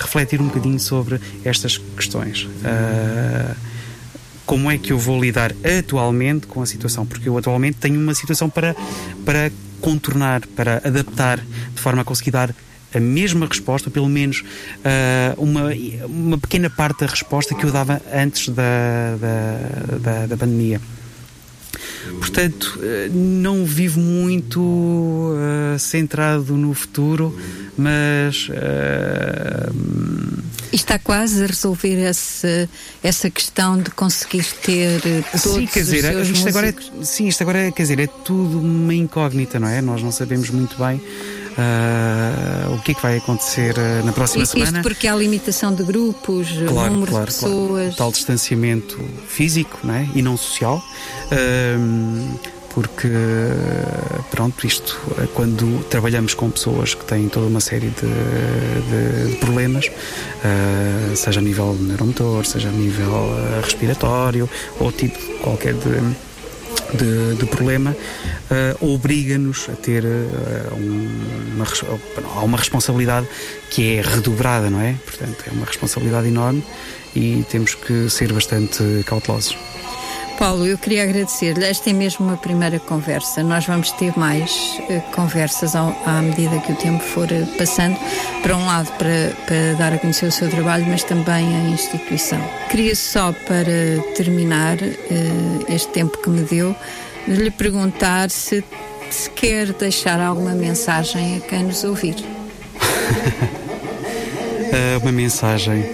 [0.00, 2.48] refletir um bocadinho sobre estas questões.
[4.44, 7.06] Como é que eu vou lidar atualmente com a situação?
[7.06, 8.74] Porque eu atualmente tenho uma situação para,
[9.24, 12.54] para contornar, para adaptar, de forma a conseguir dar
[12.94, 14.44] a mesma resposta, ou pelo menos
[14.84, 15.70] ah, uma,
[16.06, 20.80] uma pequena parte da resposta que eu dava antes da, da, da, da pandemia.
[22.18, 25.34] Portanto, eh, não vivo muito
[25.74, 27.36] eh, centrado no futuro,
[27.76, 28.48] mas
[30.72, 32.68] E está quase a resolver esse,
[33.02, 35.00] essa questão de conseguir ter
[35.30, 37.08] todos Sim, quer dizer, os seus isto agora, é, músicos?
[37.08, 39.80] sim, isto agora é, quer dizer, é tudo uma incógnita, não é?
[39.80, 41.00] Nós não sabemos muito bem
[41.58, 44.82] ah, o que é que vai acontecer ah, na próxima Isto semana.
[44.82, 47.54] porque há limitação de grupos, Claro, número claro, de claro.
[47.54, 47.96] pessoas.
[47.96, 50.08] Tal distanciamento físico não é?
[50.14, 50.82] e não social.
[51.30, 52.34] Ahm,
[52.74, 53.08] porque,
[54.30, 59.36] pronto, isto, eh, quando trabalhamos com pessoas que têm toda uma série de, de- de
[59.36, 59.90] problemas,
[60.42, 64.48] ah, seja a nível neuromotor, seja a nível ah, respiratório,
[64.80, 66.14] ou tipo qualquer de,
[66.94, 67.96] de, de problema,
[68.50, 71.66] ah, obriga-nos a ter um- uma,
[72.36, 73.26] há uma responsabilidade
[73.70, 74.94] que é redobrada, não é?
[75.04, 76.62] Portanto, é uma responsabilidade enorme
[77.14, 79.56] e temos que ser bastante cautelosos.
[80.38, 81.64] Paulo, eu queria agradecer-lhe.
[81.64, 83.42] Esta é mesmo uma primeira conversa.
[83.42, 87.96] Nós vamos ter mais eh, conversas ao- à medida que o tempo for eh, passando,
[88.42, 92.40] para um lado, para, para dar a conhecer o seu trabalho, mas também a instituição.
[92.70, 94.92] Queria só, para terminar eh,
[95.68, 96.74] este tempo que me deu,
[97.28, 98.64] lhe perguntar se,
[99.10, 102.16] se quer deixar alguma mensagem a quem nos ouvir.
[105.02, 105.84] Uma mensagem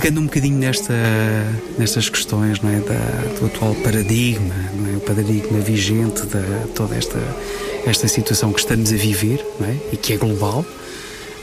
[0.00, 0.94] pegando um bocadinho nesta,
[1.78, 6.94] nestas questões não é, da, do atual paradigma, não é, o paradigma vigente de toda
[6.96, 7.18] esta,
[7.86, 10.64] esta situação que estamos a viver não é, e que é global.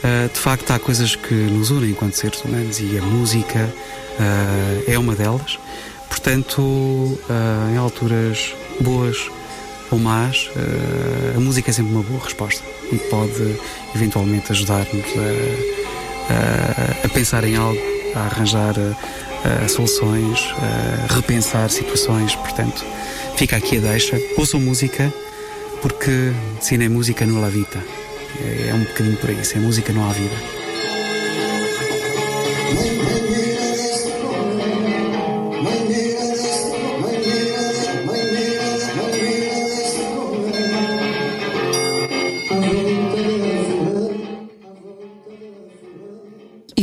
[0.02, 3.68] Ah, de facto, há coisas que nos unem enquanto seres humanos e a música
[4.18, 5.58] ah, é uma delas.
[6.08, 9.16] Portanto, ah, em alturas boas
[9.90, 10.50] ou más,
[11.36, 13.56] a música é sempre uma boa resposta e pode
[13.94, 15.04] eventualmente ajudar-nos
[16.28, 17.78] a, a- a pensar em algo,
[18.16, 18.74] a arranjar
[19.44, 20.54] ah, soluções,
[21.08, 22.34] a repensar situações.
[22.34, 22.84] Portanto,
[23.36, 24.20] fica aqui a deixa.
[24.36, 25.12] Ouçam música,
[25.82, 27.84] porque se não é música, não há vida.
[28.68, 29.44] É um bocadinho por aí.
[29.44, 30.34] Sem música, não há vida.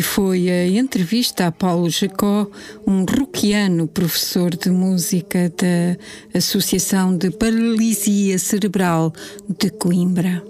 [0.03, 2.47] Foi a entrevista a Paulo Jacó,
[2.85, 9.13] um roquiano professor de música da Associação de Paralisia Cerebral
[9.57, 10.43] de Coimbra.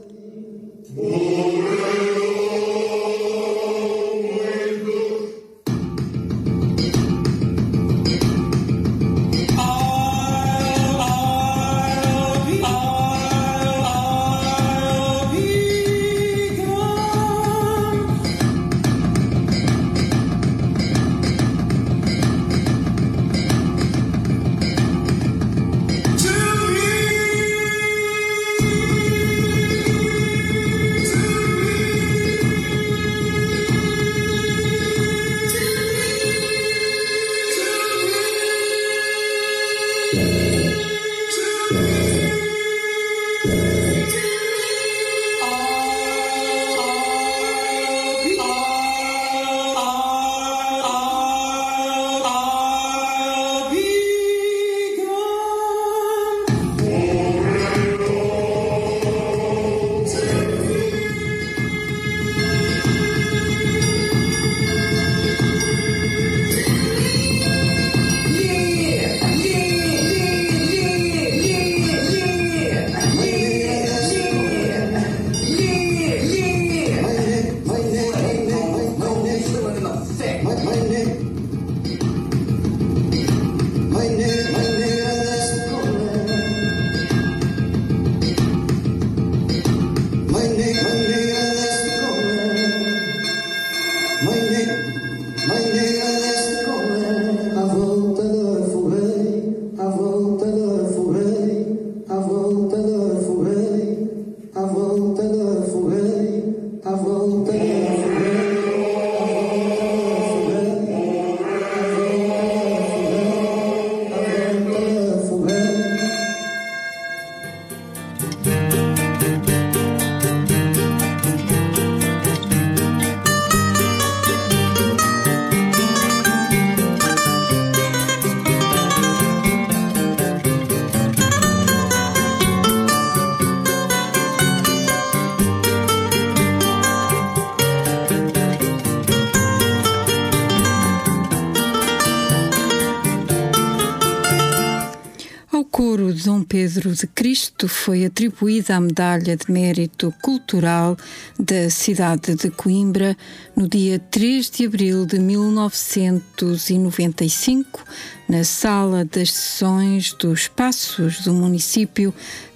[146.74, 150.98] Pedro de Cristo foi atribuída a Medalha de Mérito Cultural
[151.40, 153.16] da cidade de Coimbra
[153.56, 157.86] no dia 3 de abril de 1995,
[158.28, 162.12] na Sala das Sessões dos Passos do município,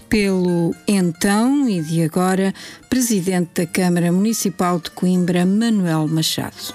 [0.10, 2.56] pelo então e de agora
[2.90, 6.74] Presidente da Câmara Municipal de Coimbra, Manuel Machado.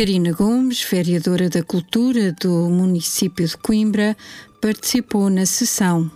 [0.00, 4.16] Karina Gomes, vereadora da Cultura do município de Coimbra,
[4.58, 6.10] participou na sessão.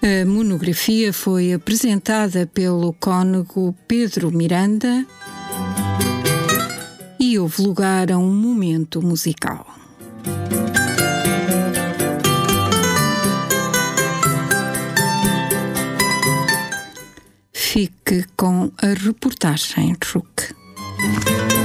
[0.00, 5.06] A monografia foi apresentada pelo cônego Pedro Miranda
[7.20, 9.81] e houve lugar a um momento musical.
[18.42, 21.61] Com a reportagem RUC.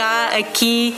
[0.00, 0.96] Há aqui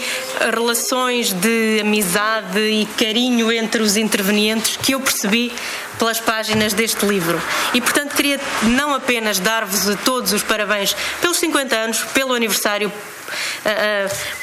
[0.53, 5.53] relações de amizade e carinho entre os intervenientes que eu percebi
[5.99, 7.41] pelas páginas deste livro.
[7.75, 12.93] E, portanto, queria não apenas dar-vos a todos os parabéns pelos 50 anos, pelo aniversário,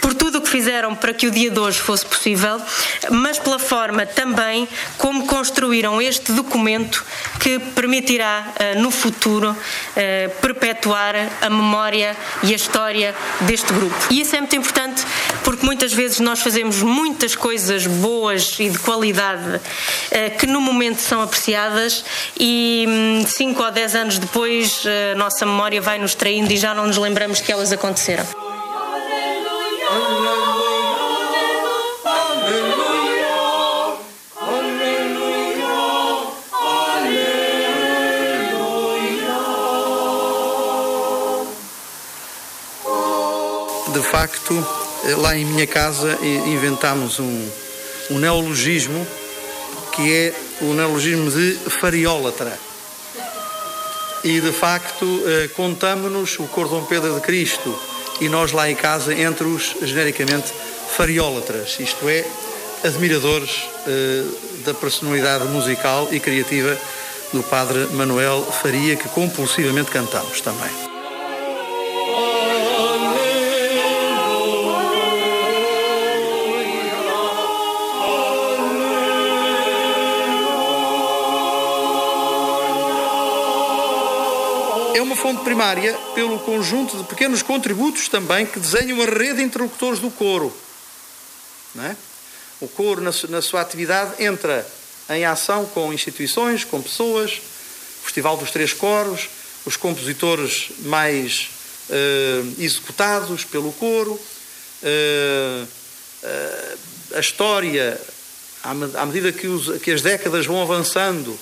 [0.01, 2.61] por tudo o que fizeram para que o dia de hoje fosse possível,
[3.09, 4.67] mas pela forma também
[4.97, 7.03] como construíram este documento
[7.39, 9.55] que permitirá uh, no futuro
[10.41, 13.95] perpetuar a memória e a história deste grupo.
[14.09, 15.03] E isso é muito importante
[15.43, 19.61] porque muitas vezes nós fazemos muitas coisas boas e de qualidade
[20.39, 22.03] que no momento são apreciadas
[22.39, 22.85] e
[23.27, 24.83] 5 hum, ou 10 anos depois
[25.13, 28.44] a nossa memória vai nos traindo e já não nos lembramos que elas aconteceram.
[44.17, 44.65] Facto,
[45.17, 47.49] lá em minha casa inventámos um,
[48.09, 49.05] um neologismo
[49.91, 52.57] que é o neologismo de fariólatra.
[54.23, 55.05] E de facto
[55.53, 57.77] contamos-nos o Cordão Pedro de Cristo
[58.21, 60.49] e nós lá em casa entre os genericamente
[60.95, 62.25] fariólatras, isto é,
[62.85, 63.67] admiradores
[64.63, 66.77] da personalidade musical e criativa
[67.33, 70.84] do Padre Manuel Faria, que compulsivamente cantamos também.
[85.05, 89.99] Uma fonte primária pelo conjunto de pequenos contributos também que desenham a rede de interlocutores
[89.99, 90.51] do coro.
[91.77, 91.95] É?
[92.59, 94.65] O coro, na, sua atividade, entra
[95.09, 97.39] em ação com instituições, com pessoas,
[98.03, 99.29] Festival dos Três Coros,
[99.65, 101.49] os compositores mais
[101.89, 106.79] uh, executados pelo coro, uh, uh,
[107.15, 107.99] a história,
[108.63, 111.37] à, à medida que, os, que as décadas vão avançando,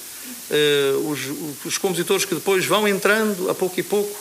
[0.49, 4.15] Uh, os, os, compositores que depois vão entrando a pouco e pouco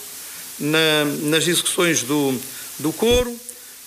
[0.59, 2.39] na, nas execuções do,
[2.79, 3.31] do coro,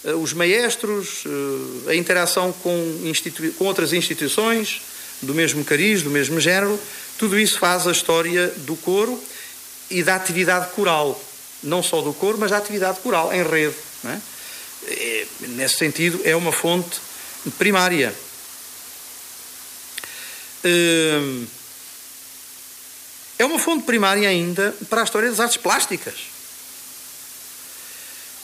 [0.04, 3.14] uh, os maestros, uh, a interação com,
[3.58, 4.82] com, outras instituições
[5.22, 6.80] do mesmo cariz, do mesmo género,
[7.18, 9.20] tudo isso faz a história do coro
[9.90, 11.20] e da atividade coral.
[11.64, 13.76] não só do coro, mas da atividade coral, em rede.
[14.04, 15.26] É?
[15.48, 17.00] Nesse sentido, é uma fonte
[17.58, 18.14] primária.
[23.38, 26.36] É uma fonte primária ainda para a história das artes plásticas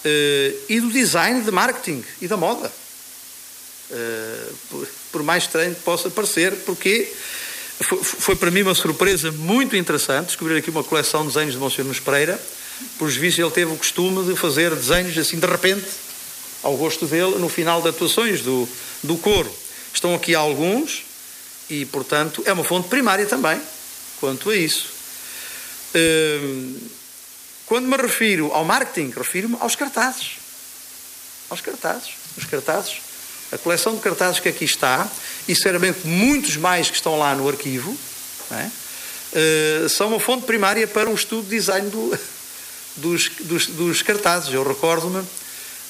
[0.04, 2.72] Eh, e do design, de marketing e da moda.
[3.92, 4.50] Eh,
[5.12, 7.08] por, mais estranho que possa parecer, porque
[8.02, 11.86] foi, para mim uma surpresa muito interessante descobrir aqui uma coleção de desenhos de Monsenhor
[11.86, 12.40] Nunes Pereira.
[12.98, 15.86] Por vistos, ele teve o costume de fazer desenhos assim de repente,
[16.64, 18.68] ao gosto dele, no final de atuações do,
[19.04, 19.54] do coro.
[19.94, 21.04] Estão aqui alguns
[21.70, 23.62] e, portanto, é uma fonte primária também
[24.22, 24.88] quanto a isso.
[25.96, 26.78] Hum,
[27.66, 30.34] quando me refiro ao marketing, refiro-me aos cartazes.
[31.50, 32.10] Aos cartazes.
[32.38, 33.02] Os cartazes.
[33.52, 35.10] A coleção de cartazes que aqui está,
[35.48, 37.98] e sinceramente muitos mais que estão lá no arquivo,
[38.52, 38.70] é?
[39.34, 42.18] Eh, são uma fonte primária para um estudo de design do-
[42.98, 44.54] dos, dos- dos cartazes.
[44.54, 45.26] Eu recordo-me,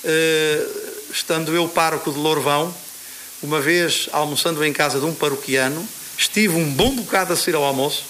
[0.04, 0.68] eh,
[1.14, 2.74] estando eu pároco de Lourvão,
[3.44, 7.64] uma vez almoçando em casa de um paroquiano, estive um bom bocado a sair ao
[7.64, 8.06] almoço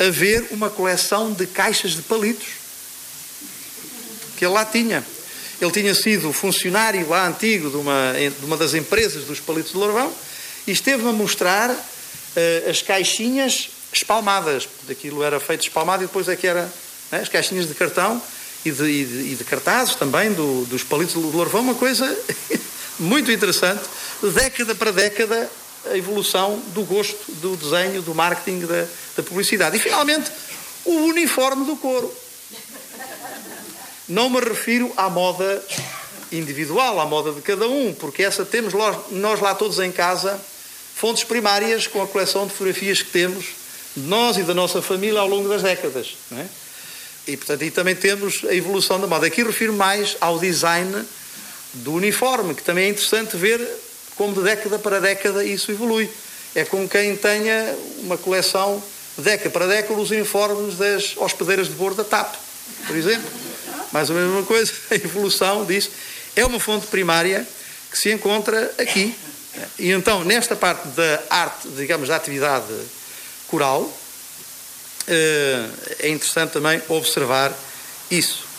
[0.00, 2.48] a ver uma coleção de caixas de palitos
[4.36, 5.04] que ele lá tinha.
[5.60, 9.78] Ele tinha sido funcionário lá antigo de uma, de uma das empresas dos palitos de
[9.78, 10.10] Lourvão
[10.66, 11.70] e esteve-me a mostrar
[12.34, 14.66] eh, as caixinhas espalmadas.
[14.88, 16.62] Daquilo era feito espalmado e depois é que era
[17.12, 18.22] né, as caixinhas de cartão
[18.64, 22.06] e de, e de- e de cartazes também do- dos palitos de Lourvão, uma coisa
[22.98, 23.82] muito interessante,
[24.22, 25.50] década para década,
[25.86, 29.76] a evolução do gosto do desenho, do marketing, da, da publicidade.
[29.76, 30.30] E finalmente,
[30.84, 32.14] o uniforme do couro.
[34.08, 35.64] Não me refiro à moda
[36.32, 38.72] individual, à moda de cada um, porque essa temos
[39.10, 40.40] nós, lá todos em casa,
[40.94, 43.46] fontes primárias com a coleção de fotografias que temos
[43.96, 46.16] de nós e da nossa família ao longo das décadas.
[46.32, 46.46] É?
[47.28, 49.26] E, portanto, aí também temos a evolução da moda.
[49.26, 51.04] Aqui refiro mais ao design
[51.74, 53.60] do uniforme, que também é interessante ver
[54.20, 56.06] como de década para década isso evolui.
[56.54, 58.82] É como quem tenha uma coleção,
[59.16, 62.34] década para década, os uniformes das hospedeiras de bordo da TAP,
[62.86, 63.30] por exemplo.
[63.90, 65.90] Mais ou menos a mesma coisa, a evolução disso.
[66.36, 67.48] É uma fonte primária
[67.90, 69.16] que se encontra aqui.
[69.78, 72.74] E então, nesta parte da arte, digamos, da atividade
[73.48, 73.90] coral,
[75.08, 75.66] eh,
[76.00, 77.58] é interessante também observar
[78.10, 78.49] isso.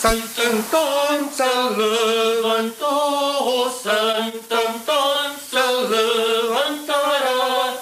[0.00, 1.42] Santo Antón se
[1.76, 5.58] levantou, Santo Antón se
[5.90, 7.74] levantará.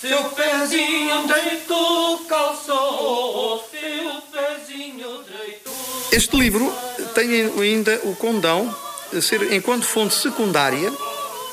[0.00, 5.74] Seu pezinho deitou, calçou, seu pezinho deitou.
[6.12, 6.72] Este livro
[7.12, 8.72] tem ainda o condão
[9.12, 10.92] de ser, enquanto fonte secundária,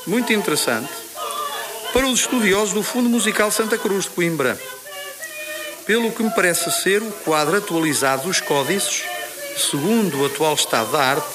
[0.06, 0.92] muito interessante,
[1.92, 4.56] para os estudiosos do Fundo Musical Santa Cruz de Coimbra.
[5.84, 9.02] Pelo que me parece ser o quadro atualizado dos códices,
[9.56, 11.28] segundo o atual estado da arte,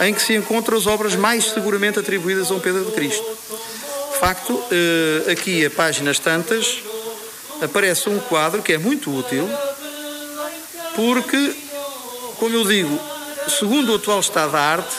[0.00, 3.24] em que se encontram as obras mais seguramente atribuídas a Dom Pedro de Cristo.
[4.20, 6.82] Facto, eh, aqui a páginas tantas,
[7.62, 9.48] aparece um quadro que é muito útil,
[10.94, 11.54] porque,
[12.38, 12.98] como eu digo,
[13.48, 14.94] segundo o atual estado da arte,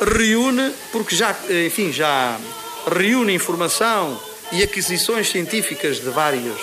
[0.00, 2.38] reúne, porque já, eh, enfim, já
[2.86, 4.20] reúne informação
[4.52, 6.58] e aquisições científicas de vários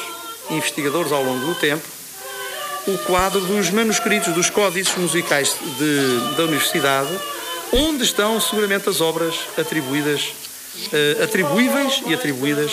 [0.50, 1.95] investigadores ao longo do tempo,
[2.88, 7.10] o quadro dos manuscritos dos códices musicais de- da Universidade,
[7.72, 10.34] onde estão seguramente as obras atribuídas,
[10.94, 12.72] eh, atribuíveis e atribuídas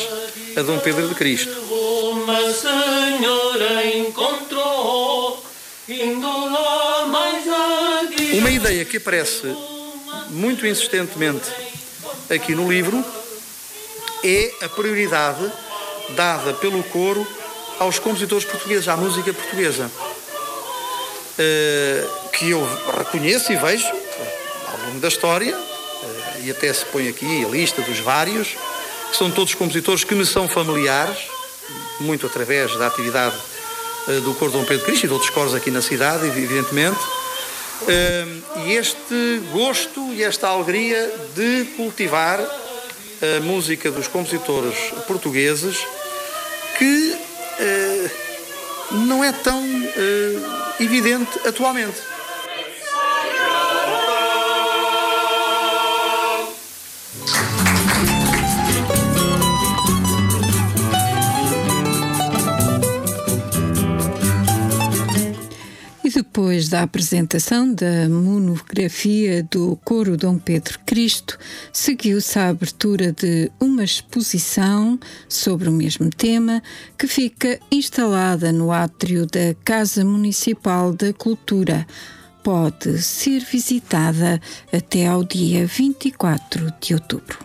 [0.56, 1.50] a Dom Pedro de Cristo.
[2.12, 5.42] Uma senhora encontrou,
[5.88, 8.36] indo lá mais adiante.
[8.38, 9.56] Uma ideia que aparece
[10.30, 11.48] muito insistentemente
[12.30, 13.02] aqui no livro
[14.24, 15.50] é a prioridade
[16.10, 17.26] dada pelo coro
[17.82, 19.90] aos compositores portugueses, à música portuguesa.
[21.38, 22.66] Eh, que eu
[22.98, 27.82] reconheço e vejo ao longo da história, eh, e até se põe aqui a lista
[27.82, 28.56] dos vários,
[29.10, 31.18] que são todos compositores que me são familiares,
[32.00, 33.34] muito através da atividade
[34.08, 37.00] eh, do Coro Dom Pedro Cristo e de outros coros aqui na cidade, evidentemente.
[38.64, 44.76] E este gosto e esta alegria de cultivar a música dos compositores
[45.08, 45.84] portugueses
[46.78, 47.21] que
[48.92, 52.11] não é tão eh, evidente atualmente.
[66.32, 71.38] Depois da apresentação da monografia do Coro Dom Pedro Cristo,
[71.70, 76.62] seguiu-se a abertura de uma exposição sobre o mesmo tema
[76.96, 81.86] que fica instalada no átrio da Casa Municipal da Cultura.
[82.42, 84.40] Pode ser visitada
[84.72, 87.38] até ao dia 24 de outubro.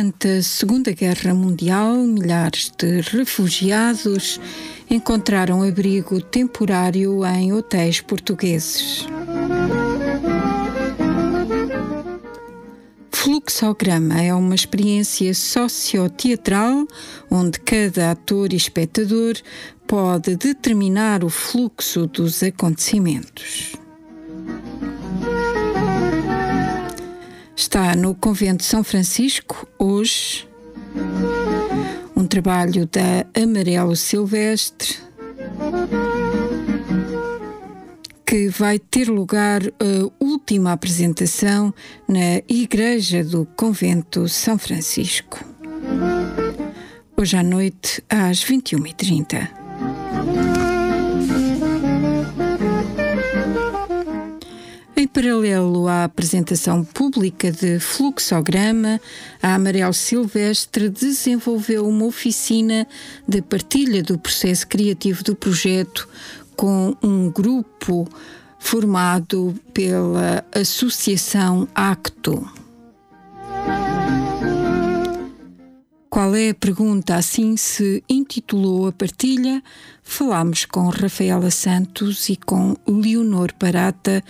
[0.00, 4.40] Durante a Segunda Guerra Mundial, milhares de refugiados
[4.88, 9.06] encontraram abrigo temporário em hotéis portugueses.
[13.12, 16.86] Fluxograma é uma experiência socioteatral
[17.30, 19.34] onde cada ator e espectador
[19.86, 23.79] pode determinar o fluxo dos acontecimentos.
[27.60, 30.48] Está no Convento de São Francisco, hoje,
[32.16, 34.96] um trabalho da Amarelo Silvestre,
[38.24, 41.74] que vai ter lugar a última apresentação
[42.08, 45.44] na Igreja do Convento São Francisco.
[47.14, 49.59] Hoje à noite, às 21h30.
[55.12, 59.00] Paralelo à apresentação pública de fluxograma,
[59.42, 62.86] a Amarelo Silvestre desenvolveu uma oficina
[63.26, 66.08] de partilha do processo criativo do projeto
[66.56, 68.08] com um grupo
[68.58, 72.59] formado pela Associação Acto.
[76.10, 77.14] Qual é a pergunta?
[77.14, 79.62] Assim se intitulou a partilha.
[80.02, 84.20] Falámos com Rafaela Santos e com Leonor Barata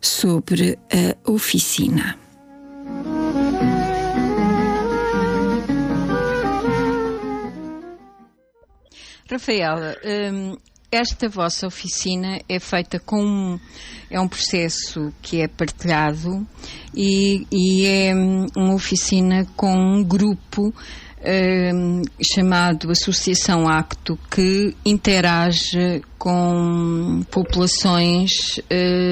[0.00, 2.18] sobre a oficina.
[9.30, 10.56] Rafaela, hum,
[10.90, 13.60] esta vossa oficina é feita com
[14.10, 16.44] é um processo que é partilhado
[16.92, 20.74] e, e é hum, uma oficina com um grupo
[21.24, 28.60] um, chamado Associação Acto que interage com populações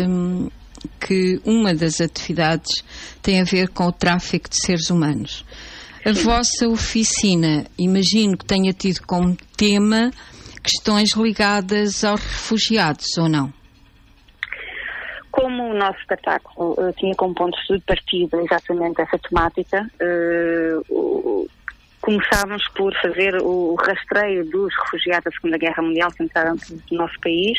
[0.08, 0.48] um,
[1.00, 2.84] que uma das atividades
[3.22, 5.44] tem a ver com o tráfico de seres humanos.
[6.04, 10.12] A vossa oficina, imagino que tenha tido como tema
[10.62, 13.52] questões ligadas aos refugiados, ou não?
[15.30, 21.48] Como o nosso espetáculo uh, tinha como pontos de partida exatamente essa temática, uh,
[22.06, 26.54] começámos por fazer o rastreio dos refugiados da Segunda Guerra Mundial que entraram
[26.92, 27.58] no nosso país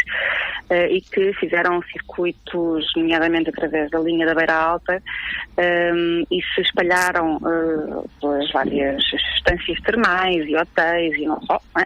[0.71, 5.03] uh, e que fizeram circuitos, nomeadamente através da linha da Beira Alta,
[5.57, 9.03] um, e se espalharam uh, pelas várias
[9.35, 11.81] estâncias termais e hotéis e não só, é?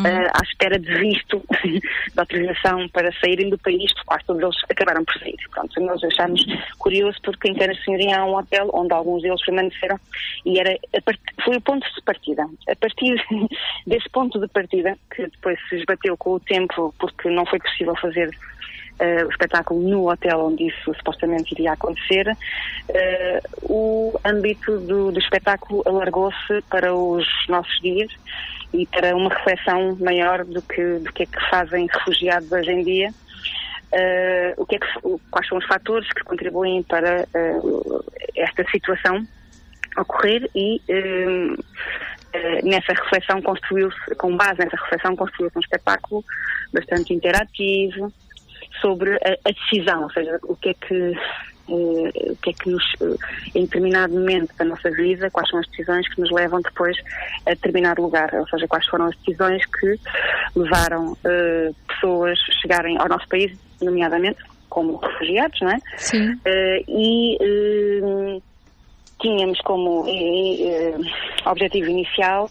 [0.00, 1.80] uh, à espera de visto, de
[2.16, 5.36] autorização para saírem do país, porque quase todos eles acabaram por sair.
[5.52, 6.44] Pronto, nós achámos
[6.80, 10.00] curioso porque em Canas Senhoria há um hotel onde alguns deles permaneceram
[10.44, 10.76] e era,
[11.44, 12.46] foi o ponto de partida.
[12.68, 13.14] A partir
[13.86, 17.94] desse ponto de partida, que depois se esbateu com o tempo porque não foi possível
[17.96, 25.12] fazer uh, o espetáculo no hotel onde isso supostamente iria acontecer, uh, o âmbito do,
[25.12, 28.10] do espetáculo alargou-se para os nossos dias
[28.72, 32.82] e para uma reflexão maior do que, do que é que fazem refugiados hoje em
[32.82, 33.10] dia.
[33.92, 34.86] Uh, o que é que,
[35.30, 37.26] quais são os fatores que contribuem para
[38.34, 39.26] esta situação
[39.96, 41.56] ocorrer e um,
[42.62, 46.24] nessa reflexão construiu-se, com base nessa reflexão, construiu-se um espetáculo
[46.72, 48.12] bastante interativo
[48.80, 51.14] sobre a, a decisão, ou seja, o que é que
[51.68, 53.16] Uh, o que é que nos, uh,
[53.54, 56.96] em determinado momento da nossa vida, quais são as decisões que nos levam depois
[57.46, 59.94] a determinado lugar, ou seja, quais foram as decisões que
[60.56, 61.16] levaram
[61.86, 65.78] pessoas a chegarem ao nosso país, nomeadamente como refugiados, não é?
[65.98, 66.36] Sim.
[66.88, 68.42] e
[69.22, 70.94] tínhamos como eh,
[71.46, 72.50] objetivo inicial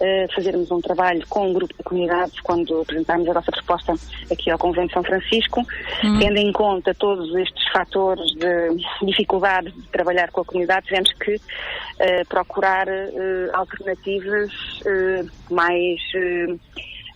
[0.00, 3.94] eh, fazermos um trabalho com um grupo de comunidades quando apresentámos a nossa proposta
[4.32, 5.60] aqui ao Convento de São Francisco,
[6.02, 6.18] hum.
[6.18, 11.36] tendo em conta todos estes fatores de dificuldade de trabalhar com a comunidade, tivemos que
[12.00, 12.86] eh, procurar
[13.52, 14.50] alternativas
[15.50, 16.00] mais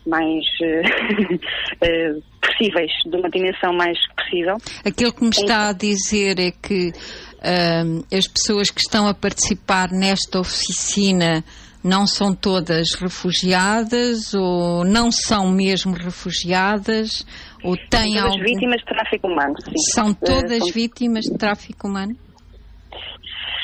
[0.06, 4.56] mais uh, possíveis, de uma dimensão mais possível.
[4.84, 6.92] Aquilo que me está a dizer é que uh,
[8.12, 11.42] as pessoas que estão a participar nesta oficina
[11.82, 17.24] não são todas refugiadas ou não são mesmo refugiadas
[17.64, 18.44] ou têm Todas algum...
[18.44, 19.92] vítimas de tráfico humano, sim.
[19.94, 22.14] São Eh, todas são- vítimas de tráfico humano?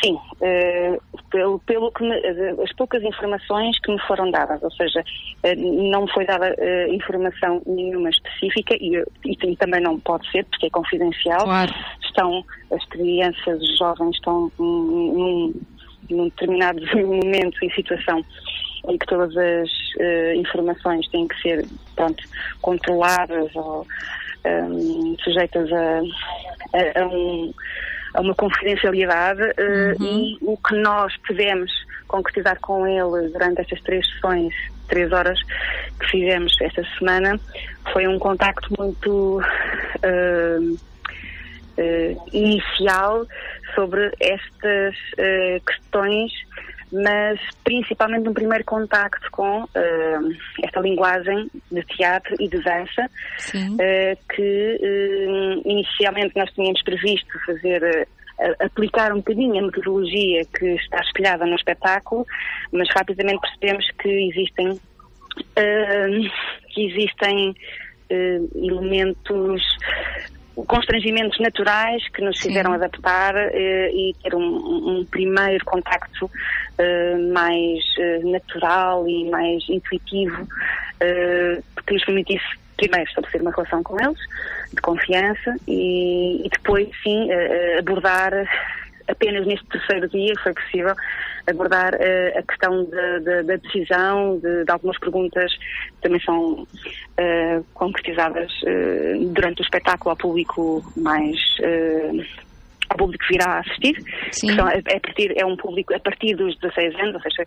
[0.02, 0.98] Sim, eh,
[1.30, 5.02] pelo, pelo que me- eh, as poucas informações que me foram dadas, ou seja,
[5.42, 10.28] eh, não me foi dada eh, informação nenhuma específica e, e tam- também não pode
[10.30, 11.46] ser porque é confidencial.
[12.04, 15.52] Estão as crianças, os jovens estão num,
[16.10, 18.22] num- determinado momento e situação
[18.88, 19.68] em que todas as
[20.36, 21.66] informações têm que ser
[21.96, 22.22] pronto,
[22.60, 23.84] controladas ou
[24.44, 25.98] ehm, sujeitas a,
[26.78, 27.52] a- a um-
[28.16, 31.70] a uma confidencialidade eh, e o que nós pudemos
[32.08, 34.54] concretizar com ele durante estas três sessões,
[34.88, 35.38] três horas
[36.00, 37.38] que fizemos esta semana,
[37.92, 39.40] foi um contacto muito
[40.02, 40.58] eh,
[41.76, 43.26] eh, inicial
[43.74, 46.32] sobre estas eh, questões,
[47.02, 50.18] mas principalmente no primeiro contacto com eh,
[50.62, 53.10] esta linguagem de teatro e de dança,
[53.80, 58.08] eh, que eh, inicialmente nós tínhamos previsto fazer.
[58.60, 62.26] aplicar um bocadinho a metodologia que está espelhada no espetáculo,
[62.70, 64.78] mas rapidamente percebemos que existem
[66.68, 67.54] que existem
[68.54, 69.62] elementos
[70.64, 74.40] constrangimentos naturais que nos fizeram adaptar eh, e ter um,
[75.00, 76.30] um primeiro contacto
[76.78, 80.46] eh, mais eh, natural e mais intuitivo
[81.86, 82.44] que nos permitisse
[82.78, 84.18] primeiro estabelecer uma relação com eles
[84.72, 87.28] de confiança e, e depois sim
[87.78, 88.32] abordar
[89.06, 90.94] apenas neste terceiro dia foi possível
[91.48, 96.66] abordar eh, a questão da, da- da decisão, de, de algumas perguntas que também são
[97.18, 102.10] eh, concretizadas eh, durante o espetáculo ao público mais eh,
[102.96, 105.94] ao público que virá a assistir, que são, é, é a partir, é um público
[105.94, 107.44] a partir dos 16 anos, ou seja,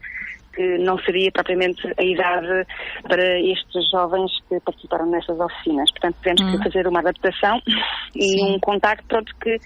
[0.54, 2.68] que não seria propriamente a idade
[3.04, 5.89] para estes jovens que participaram nestas oficinas.
[5.91, 6.58] Portanto, tivemos Hum.
[6.58, 7.62] que fazer uma adaptação
[8.16, 9.58] e um contacto pronto, que,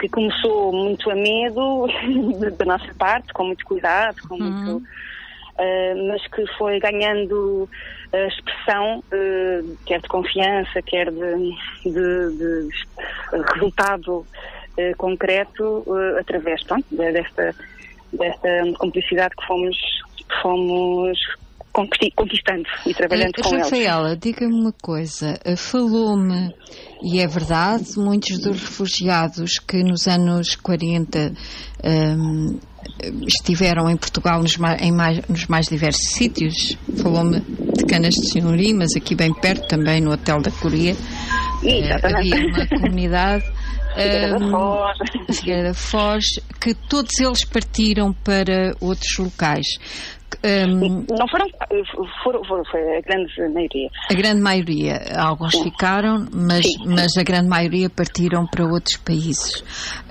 [0.00, 1.86] que começou muito a medo
[2.58, 4.82] da nossa parte, com muito cuidado, com muito.
[5.52, 7.68] Uh, mas que foi ganhando
[8.10, 11.52] uh, expressão, uh, quer de confiança, quer de,
[11.84, 12.68] de- de
[13.54, 14.26] resultado
[14.78, 17.54] uh, concreto, uh, através pronto, de- desta,
[18.12, 18.48] desta
[18.78, 19.76] cumplicidade que fomos,
[20.16, 21.18] que fomos
[21.72, 23.64] conquistando e trabalhando Eh, com eles.
[23.70, 25.38] Rafaela, diga-me uma coisa.
[25.56, 26.54] Falou-me,
[27.02, 31.32] e é verdade, muitos dos refugiados que nos anos 40
[31.82, 32.58] ehm,
[33.26, 36.76] estiveram em Portugal nos mais, em mais, nos mais diversos sítios.
[37.02, 40.94] Falou-me de Canas de Senhorim, mas aqui bem perto, também no Hotel da Coreia.
[41.64, 42.34] Exatamente.
[42.34, 43.44] havia uma comunidade.
[43.94, 44.98] Figueira da ehm, Foz.
[45.36, 46.24] Figueira da Foz,
[46.60, 49.66] que todos eles partiram para outros locais.
[50.42, 51.46] Ehm, Não foram,
[52.24, 53.88] foram, foram, foi a grande maioria.
[54.10, 59.62] a grande maioria, alguns ficaram, mas, mas a grande maioria partiram para outros países.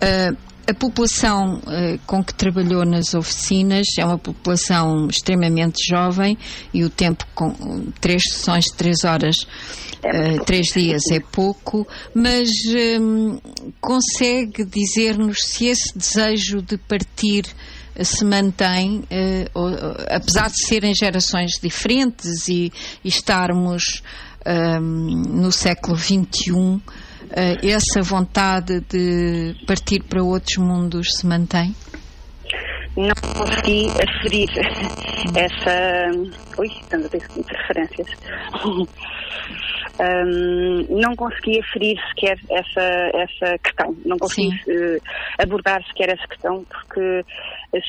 [0.02, 0.34] Ah,
[0.68, 6.38] a população ah, com que trabalhou nas oficinas é uma população extremamente jovem
[6.74, 7.52] e o tempo com
[8.00, 9.36] três sessões de três horas,
[10.04, 12.50] ah, três dias é pouco, mas
[13.00, 13.40] hum,
[13.80, 17.46] consegue dizer-nos se esse desejo de partir
[17.96, 19.68] eh, se mantém, eh, ou-
[20.10, 22.72] apesar de serem gerações diferentes e,
[23.04, 24.02] e estarmos
[24.46, 26.80] ahm, no século XXI, eh,
[27.36, 31.74] essa vontade de partir para outros mundos se mantém?
[32.98, 34.50] Não consegui aferir
[35.36, 36.12] essa.
[36.60, 38.08] Ui, estamos a ter interferências.
[38.66, 38.86] Hum,
[40.90, 42.82] não consegui aferir sequer essa,
[43.14, 44.98] essa questão, não consegui eh,
[45.42, 47.24] abordar sequer essa questão porque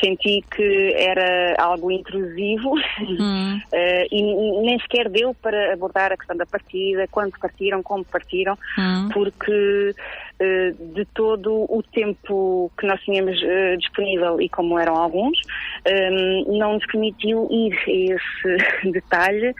[0.02, 2.74] senti que era algo intrusivo
[3.72, 8.56] eh, e nem sequer deu para abordar a questão da partida, quando partiram, como partiram,
[8.78, 9.08] Hum.
[9.12, 9.94] porque
[10.42, 15.38] eh, de todo o tempo que nós tínhamos eh, disponível e como eram alguns,
[15.84, 16.10] eh,
[16.48, 19.54] não nos permitiu ir a esse detalhe.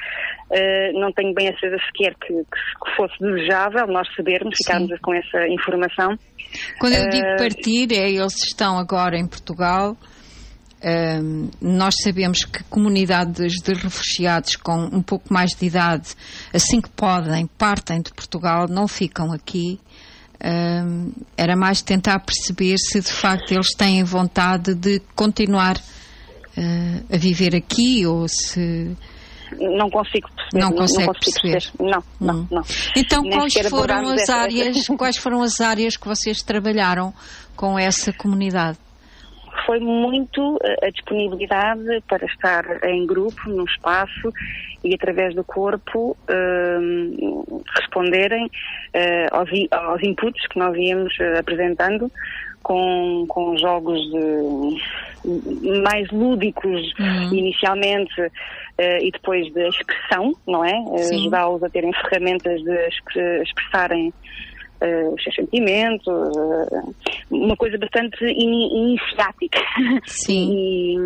[0.95, 5.49] Não tenho bem a certeza sequer que, que fosse desejável nós sabermos, ficarmos com essa
[5.49, 6.15] informação.
[6.79, 9.97] Quando eu digo partir, é eles estão agora em Portugal.
[10.85, 16.09] Ahm, nós sabemos que comunidades de refugiados com um pouco mais de idade,
[16.53, 19.79] assim que podem, partem de Portugal, não ficam aqui.
[20.43, 25.77] Ahm, era mais tentar perceber se de facto eles têm vontade de continuar
[26.57, 28.97] ah, a viver aqui ou se.
[29.59, 30.65] Não consigo perceber.
[30.65, 31.73] Não consegue consigo perceber.
[31.79, 32.63] Não, não, não.
[32.97, 37.15] Então, Nem quais foram as essa- áreas, quais foram as áreas que vocês trabalharam
[37.55, 38.79] com essa comunidade?
[39.67, 44.33] Foi muito a, a disponibilidade para estar em grupo, num espaço
[44.85, 46.17] e através do corpo
[46.81, 48.51] hum, responderem
[48.93, 52.11] eh, aos, aos inputs que nós íamos eh, apresentando
[52.63, 56.81] com, com jogos de- mais lúdicos
[57.33, 58.21] inicialmente
[58.79, 60.73] eh, e depois de expressão, não é?
[60.73, 61.15] Eh.
[61.15, 64.13] Ajudá-los a terem ferramentas de expre- expressarem
[64.83, 66.83] eh, os seus sentimentos, eh,
[67.31, 69.61] uma coisa bastante ini- iniciática
[70.29, 70.97] e,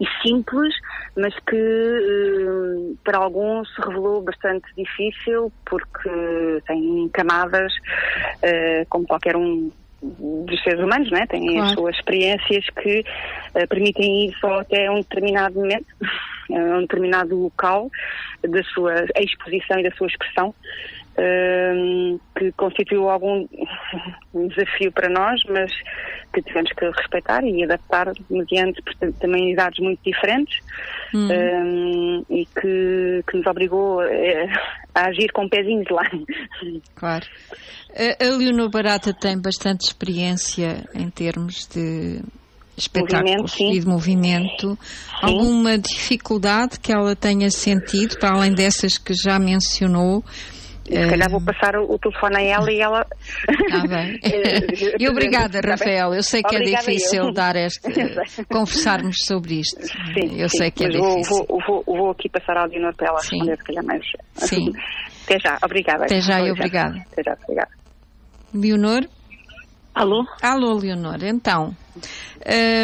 [0.00, 0.74] e simples,
[1.16, 6.10] mas que eh, para alguns se revelou bastante difícil porque
[6.66, 7.72] tem camadas
[8.90, 9.70] como qualquer um
[10.04, 11.26] dos seres humanos, não é?
[11.26, 11.80] Têm as Claro.
[11.80, 13.04] suas experiências que
[13.54, 15.86] eh, permitem ir só até um determinado momento,
[16.52, 17.90] a um determinado local
[18.46, 20.54] da sua exposição e da sua expressão,
[21.16, 23.46] ehm, que constituiu algum
[24.48, 25.70] desafio para nós, mas
[26.32, 30.60] que tivemos que respeitar e adaptar mediante portanto, também idades muito diferentes
[31.14, 31.30] Hum.
[31.30, 34.52] ehm, e que, que nos obrigou eh,
[34.92, 36.02] a agir com pezinhos lá.
[36.96, 37.24] Claro.
[37.96, 42.20] A, a Leonor Barata tem bastante experiência em termos de
[42.76, 43.72] espetáculos Movimento, sim.
[43.72, 44.78] e de movimento.
[45.22, 50.24] Alguma dificuldade que ela tenha sentido, para além dessas que já mencionou?
[50.84, 53.06] Se calhar vou passar o, telefone a ela e ela.
[53.72, 54.20] Ah, bem.
[55.00, 55.70] E obrigada, Está?
[55.70, 56.14] Rafael.
[56.14, 57.32] Eu sei que Obrigada é difícil eu.
[57.32, 57.80] dar este,
[58.50, 59.80] conversarmos sobre isto.
[60.36, 61.46] eu Sim, sei que é vou, difícil.
[61.48, 64.04] Vou, vou, vou aqui passar ao Leonor para ela responder, se calhar mais.
[64.34, 64.72] Sim.
[65.24, 66.04] Até já, obrigada.
[66.04, 66.98] Até já e obrigada.
[67.12, 67.70] Até já, obrigada.
[68.52, 69.08] Leonor?
[69.94, 70.26] Alô?
[70.42, 71.22] Alô, Leonor.
[71.24, 71.74] Então,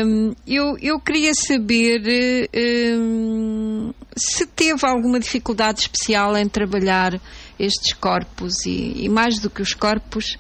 [0.07, 2.49] hum, eu, eu queria saber
[2.97, 7.21] hum, se teve alguma dificuldade especial em trabalhar
[7.65, 10.37] estes corpos e, e mais do que os corpos,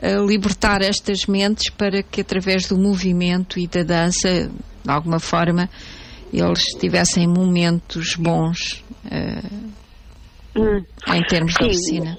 [0.00, 4.48] eh, libertar estas mentes para que através do movimento e da dança,
[4.84, 5.68] de alguma forma,
[6.32, 8.84] eles tivessem momentos bons
[10.56, 10.82] Hum.
[11.14, 11.68] em termos de Sim.
[11.70, 12.18] oficina.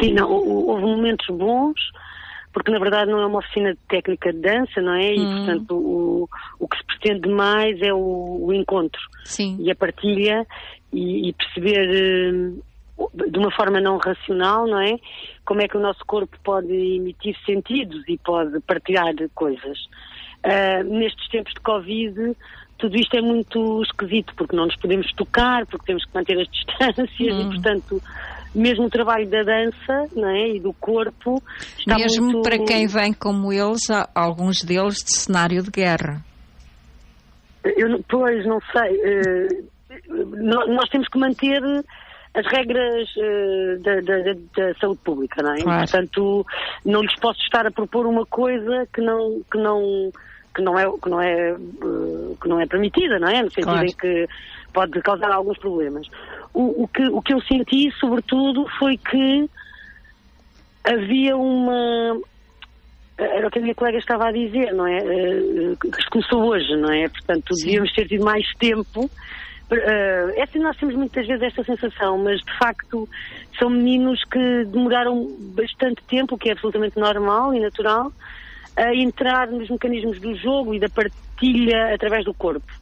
[0.00, 1.74] Sim, não, hou- houve momentos bons,
[2.52, 5.14] porque na verdade não é uma oficina de técnica de dança, não é?
[5.14, 5.26] E Hum.
[5.26, 6.28] portanto o,
[6.58, 9.56] o que se pretende mais é o, o encontro Sim.
[9.60, 10.44] e a partilha
[10.92, 12.52] e, e perceber eh,
[13.14, 14.96] de uma forma não racional, não é?
[15.44, 19.78] Como é que o nosso corpo pode emitir sentidos e pode partilhar coisas.
[20.42, 22.36] Ah, nestes tempos de Covid,
[22.78, 26.48] tudo isto é muito esquisito, porque não nos podemos tocar, porque temos que manter as
[26.52, 27.40] distâncias Hum.
[27.40, 28.02] e, portanto,
[28.54, 30.48] mesmo o trabalho da dança não é?
[30.56, 31.42] e do corpo
[31.78, 32.42] está Mesmo muito...
[32.42, 36.24] para quem vem como eles, há alguns deles de cenário de guerra.
[37.64, 39.66] Eu, pois, não sei.
[40.08, 41.60] nó- nós temos que manter
[42.36, 45.62] as regras eh, da, da- da- saúde pública, não é?
[45.62, 45.80] Claro.
[45.90, 46.46] Portanto,
[46.84, 50.12] não lhes posso estar a propor uma coisa que não que não
[50.54, 53.42] que não é que não é eh, que não é permitida, não é?
[53.42, 53.86] No sentido Claro.
[53.86, 54.28] em que
[54.72, 56.06] pode causar alguns problemas.
[56.52, 59.48] O, o que o que eu senti, sobretudo, foi que
[60.84, 62.20] havia uma
[63.18, 64.98] era o que a minha colega estava a dizer, não é?
[64.98, 67.08] Eh, que começou hoje, não é?
[67.08, 69.10] Portanto, devíamos ter tido mais tempo.
[69.70, 73.08] Eh, é assim, nós temos muitas vezes esta sensação, mas de facto
[73.58, 78.12] são meninos que demoraram bastante tempo, o que é absolutamente normal e natural,
[78.76, 82.72] a entrar nos mecanismos do jogo e da partilha através do corpo.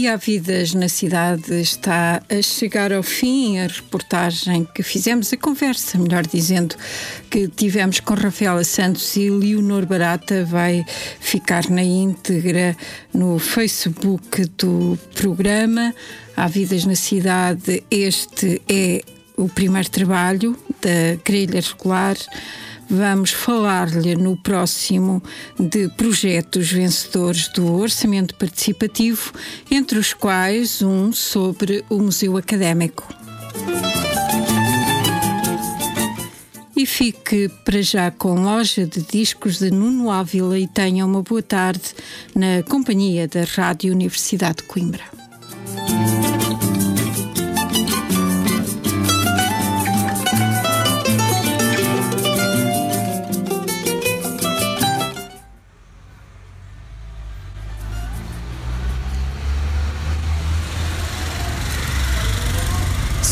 [0.00, 5.36] E há vidas na cidade está a chegar ao fim a reportagem que fizemos, a
[5.36, 6.74] conversa, melhor dizendo,
[7.28, 10.86] que tivemos com Rafaela Santos e Leonor Barata vai
[11.20, 12.74] ficar na íntegra
[13.12, 15.94] no Facebook do programa.
[16.34, 19.02] Há vidas na cidade, este é
[19.36, 22.16] o primeiro trabalho da grelha regular.
[22.90, 25.22] Vamos falar-lhe no próximo
[25.56, 29.32] de projetos vencedores do Orçamento Participativo,
[29.70, 33.06] entre os quais um sobre o Museu Académico.
[36.76, 41.42] E fique para já com loja de discos de Nuno Ávila e tenha uma boa
[41.42, 41.94] tarde
[42.34, 45.19] na companhia da Rádio Universidade de Coimbra.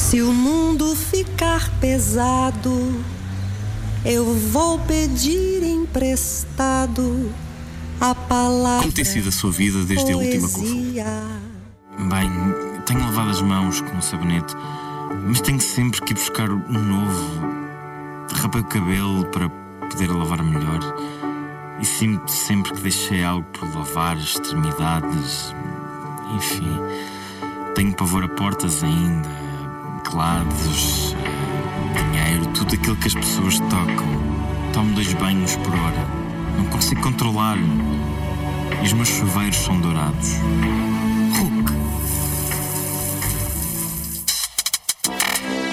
[0.08, 3.04] Se o mundo ficar pesado,
[4.06, 7.30] eu vou pedir emprestado
[8.00, 8.84] a palavra.
[8.84, 11.04] Como tem sido a sua vida desde a última poesia.
[12.08, 12.30] Bem,
[12.86, 14.54] tenho lavado as mãos com um sabonete,
[15.26, 17.42] mas tenho sempre que ir buscar um novo.
[18.32, 19.50] Rapei o cabelo para
[19.90, 20.80] poder lavar melhor.
[21.82, 25.54] E sinto sempre que deixei algo por lavar, extremidades.
[26.34, 26.78] Enfim,
[27.74, 29.47] tenho pavor a portas ainda,
[30.08, 34.08] clados, eh, dinheiro, tudo aquilo que as pessoas tocam.
[34.72, 36.06] Tomo dois banhos por hora.
[36.56, 37.82] Não consigo controlar-me.
[38.82, 40.30] E os meus chuveiros são dourados.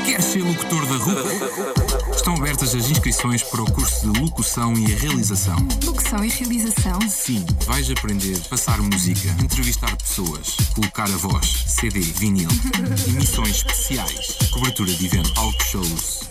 [0.05, 1.84] Quer ser locutor da RUC?
[2.15, 5.57] Estão abertas as inscrições para o curso de locução e realização.
[5.83, 6.99] Locução e realização?
[7.09, 12.49] Sim, vais aprender a passar música, entrevistar pessoas, colocar a voz, CD, vinil,
[13.07, 16.21] emissões especiais, cobertura de evento, talk shows.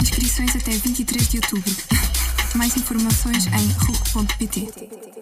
[0.00, 1.74] Inscrições até 23 de outubro.
[2.56, 5.21] Mais informações em ruc.pt.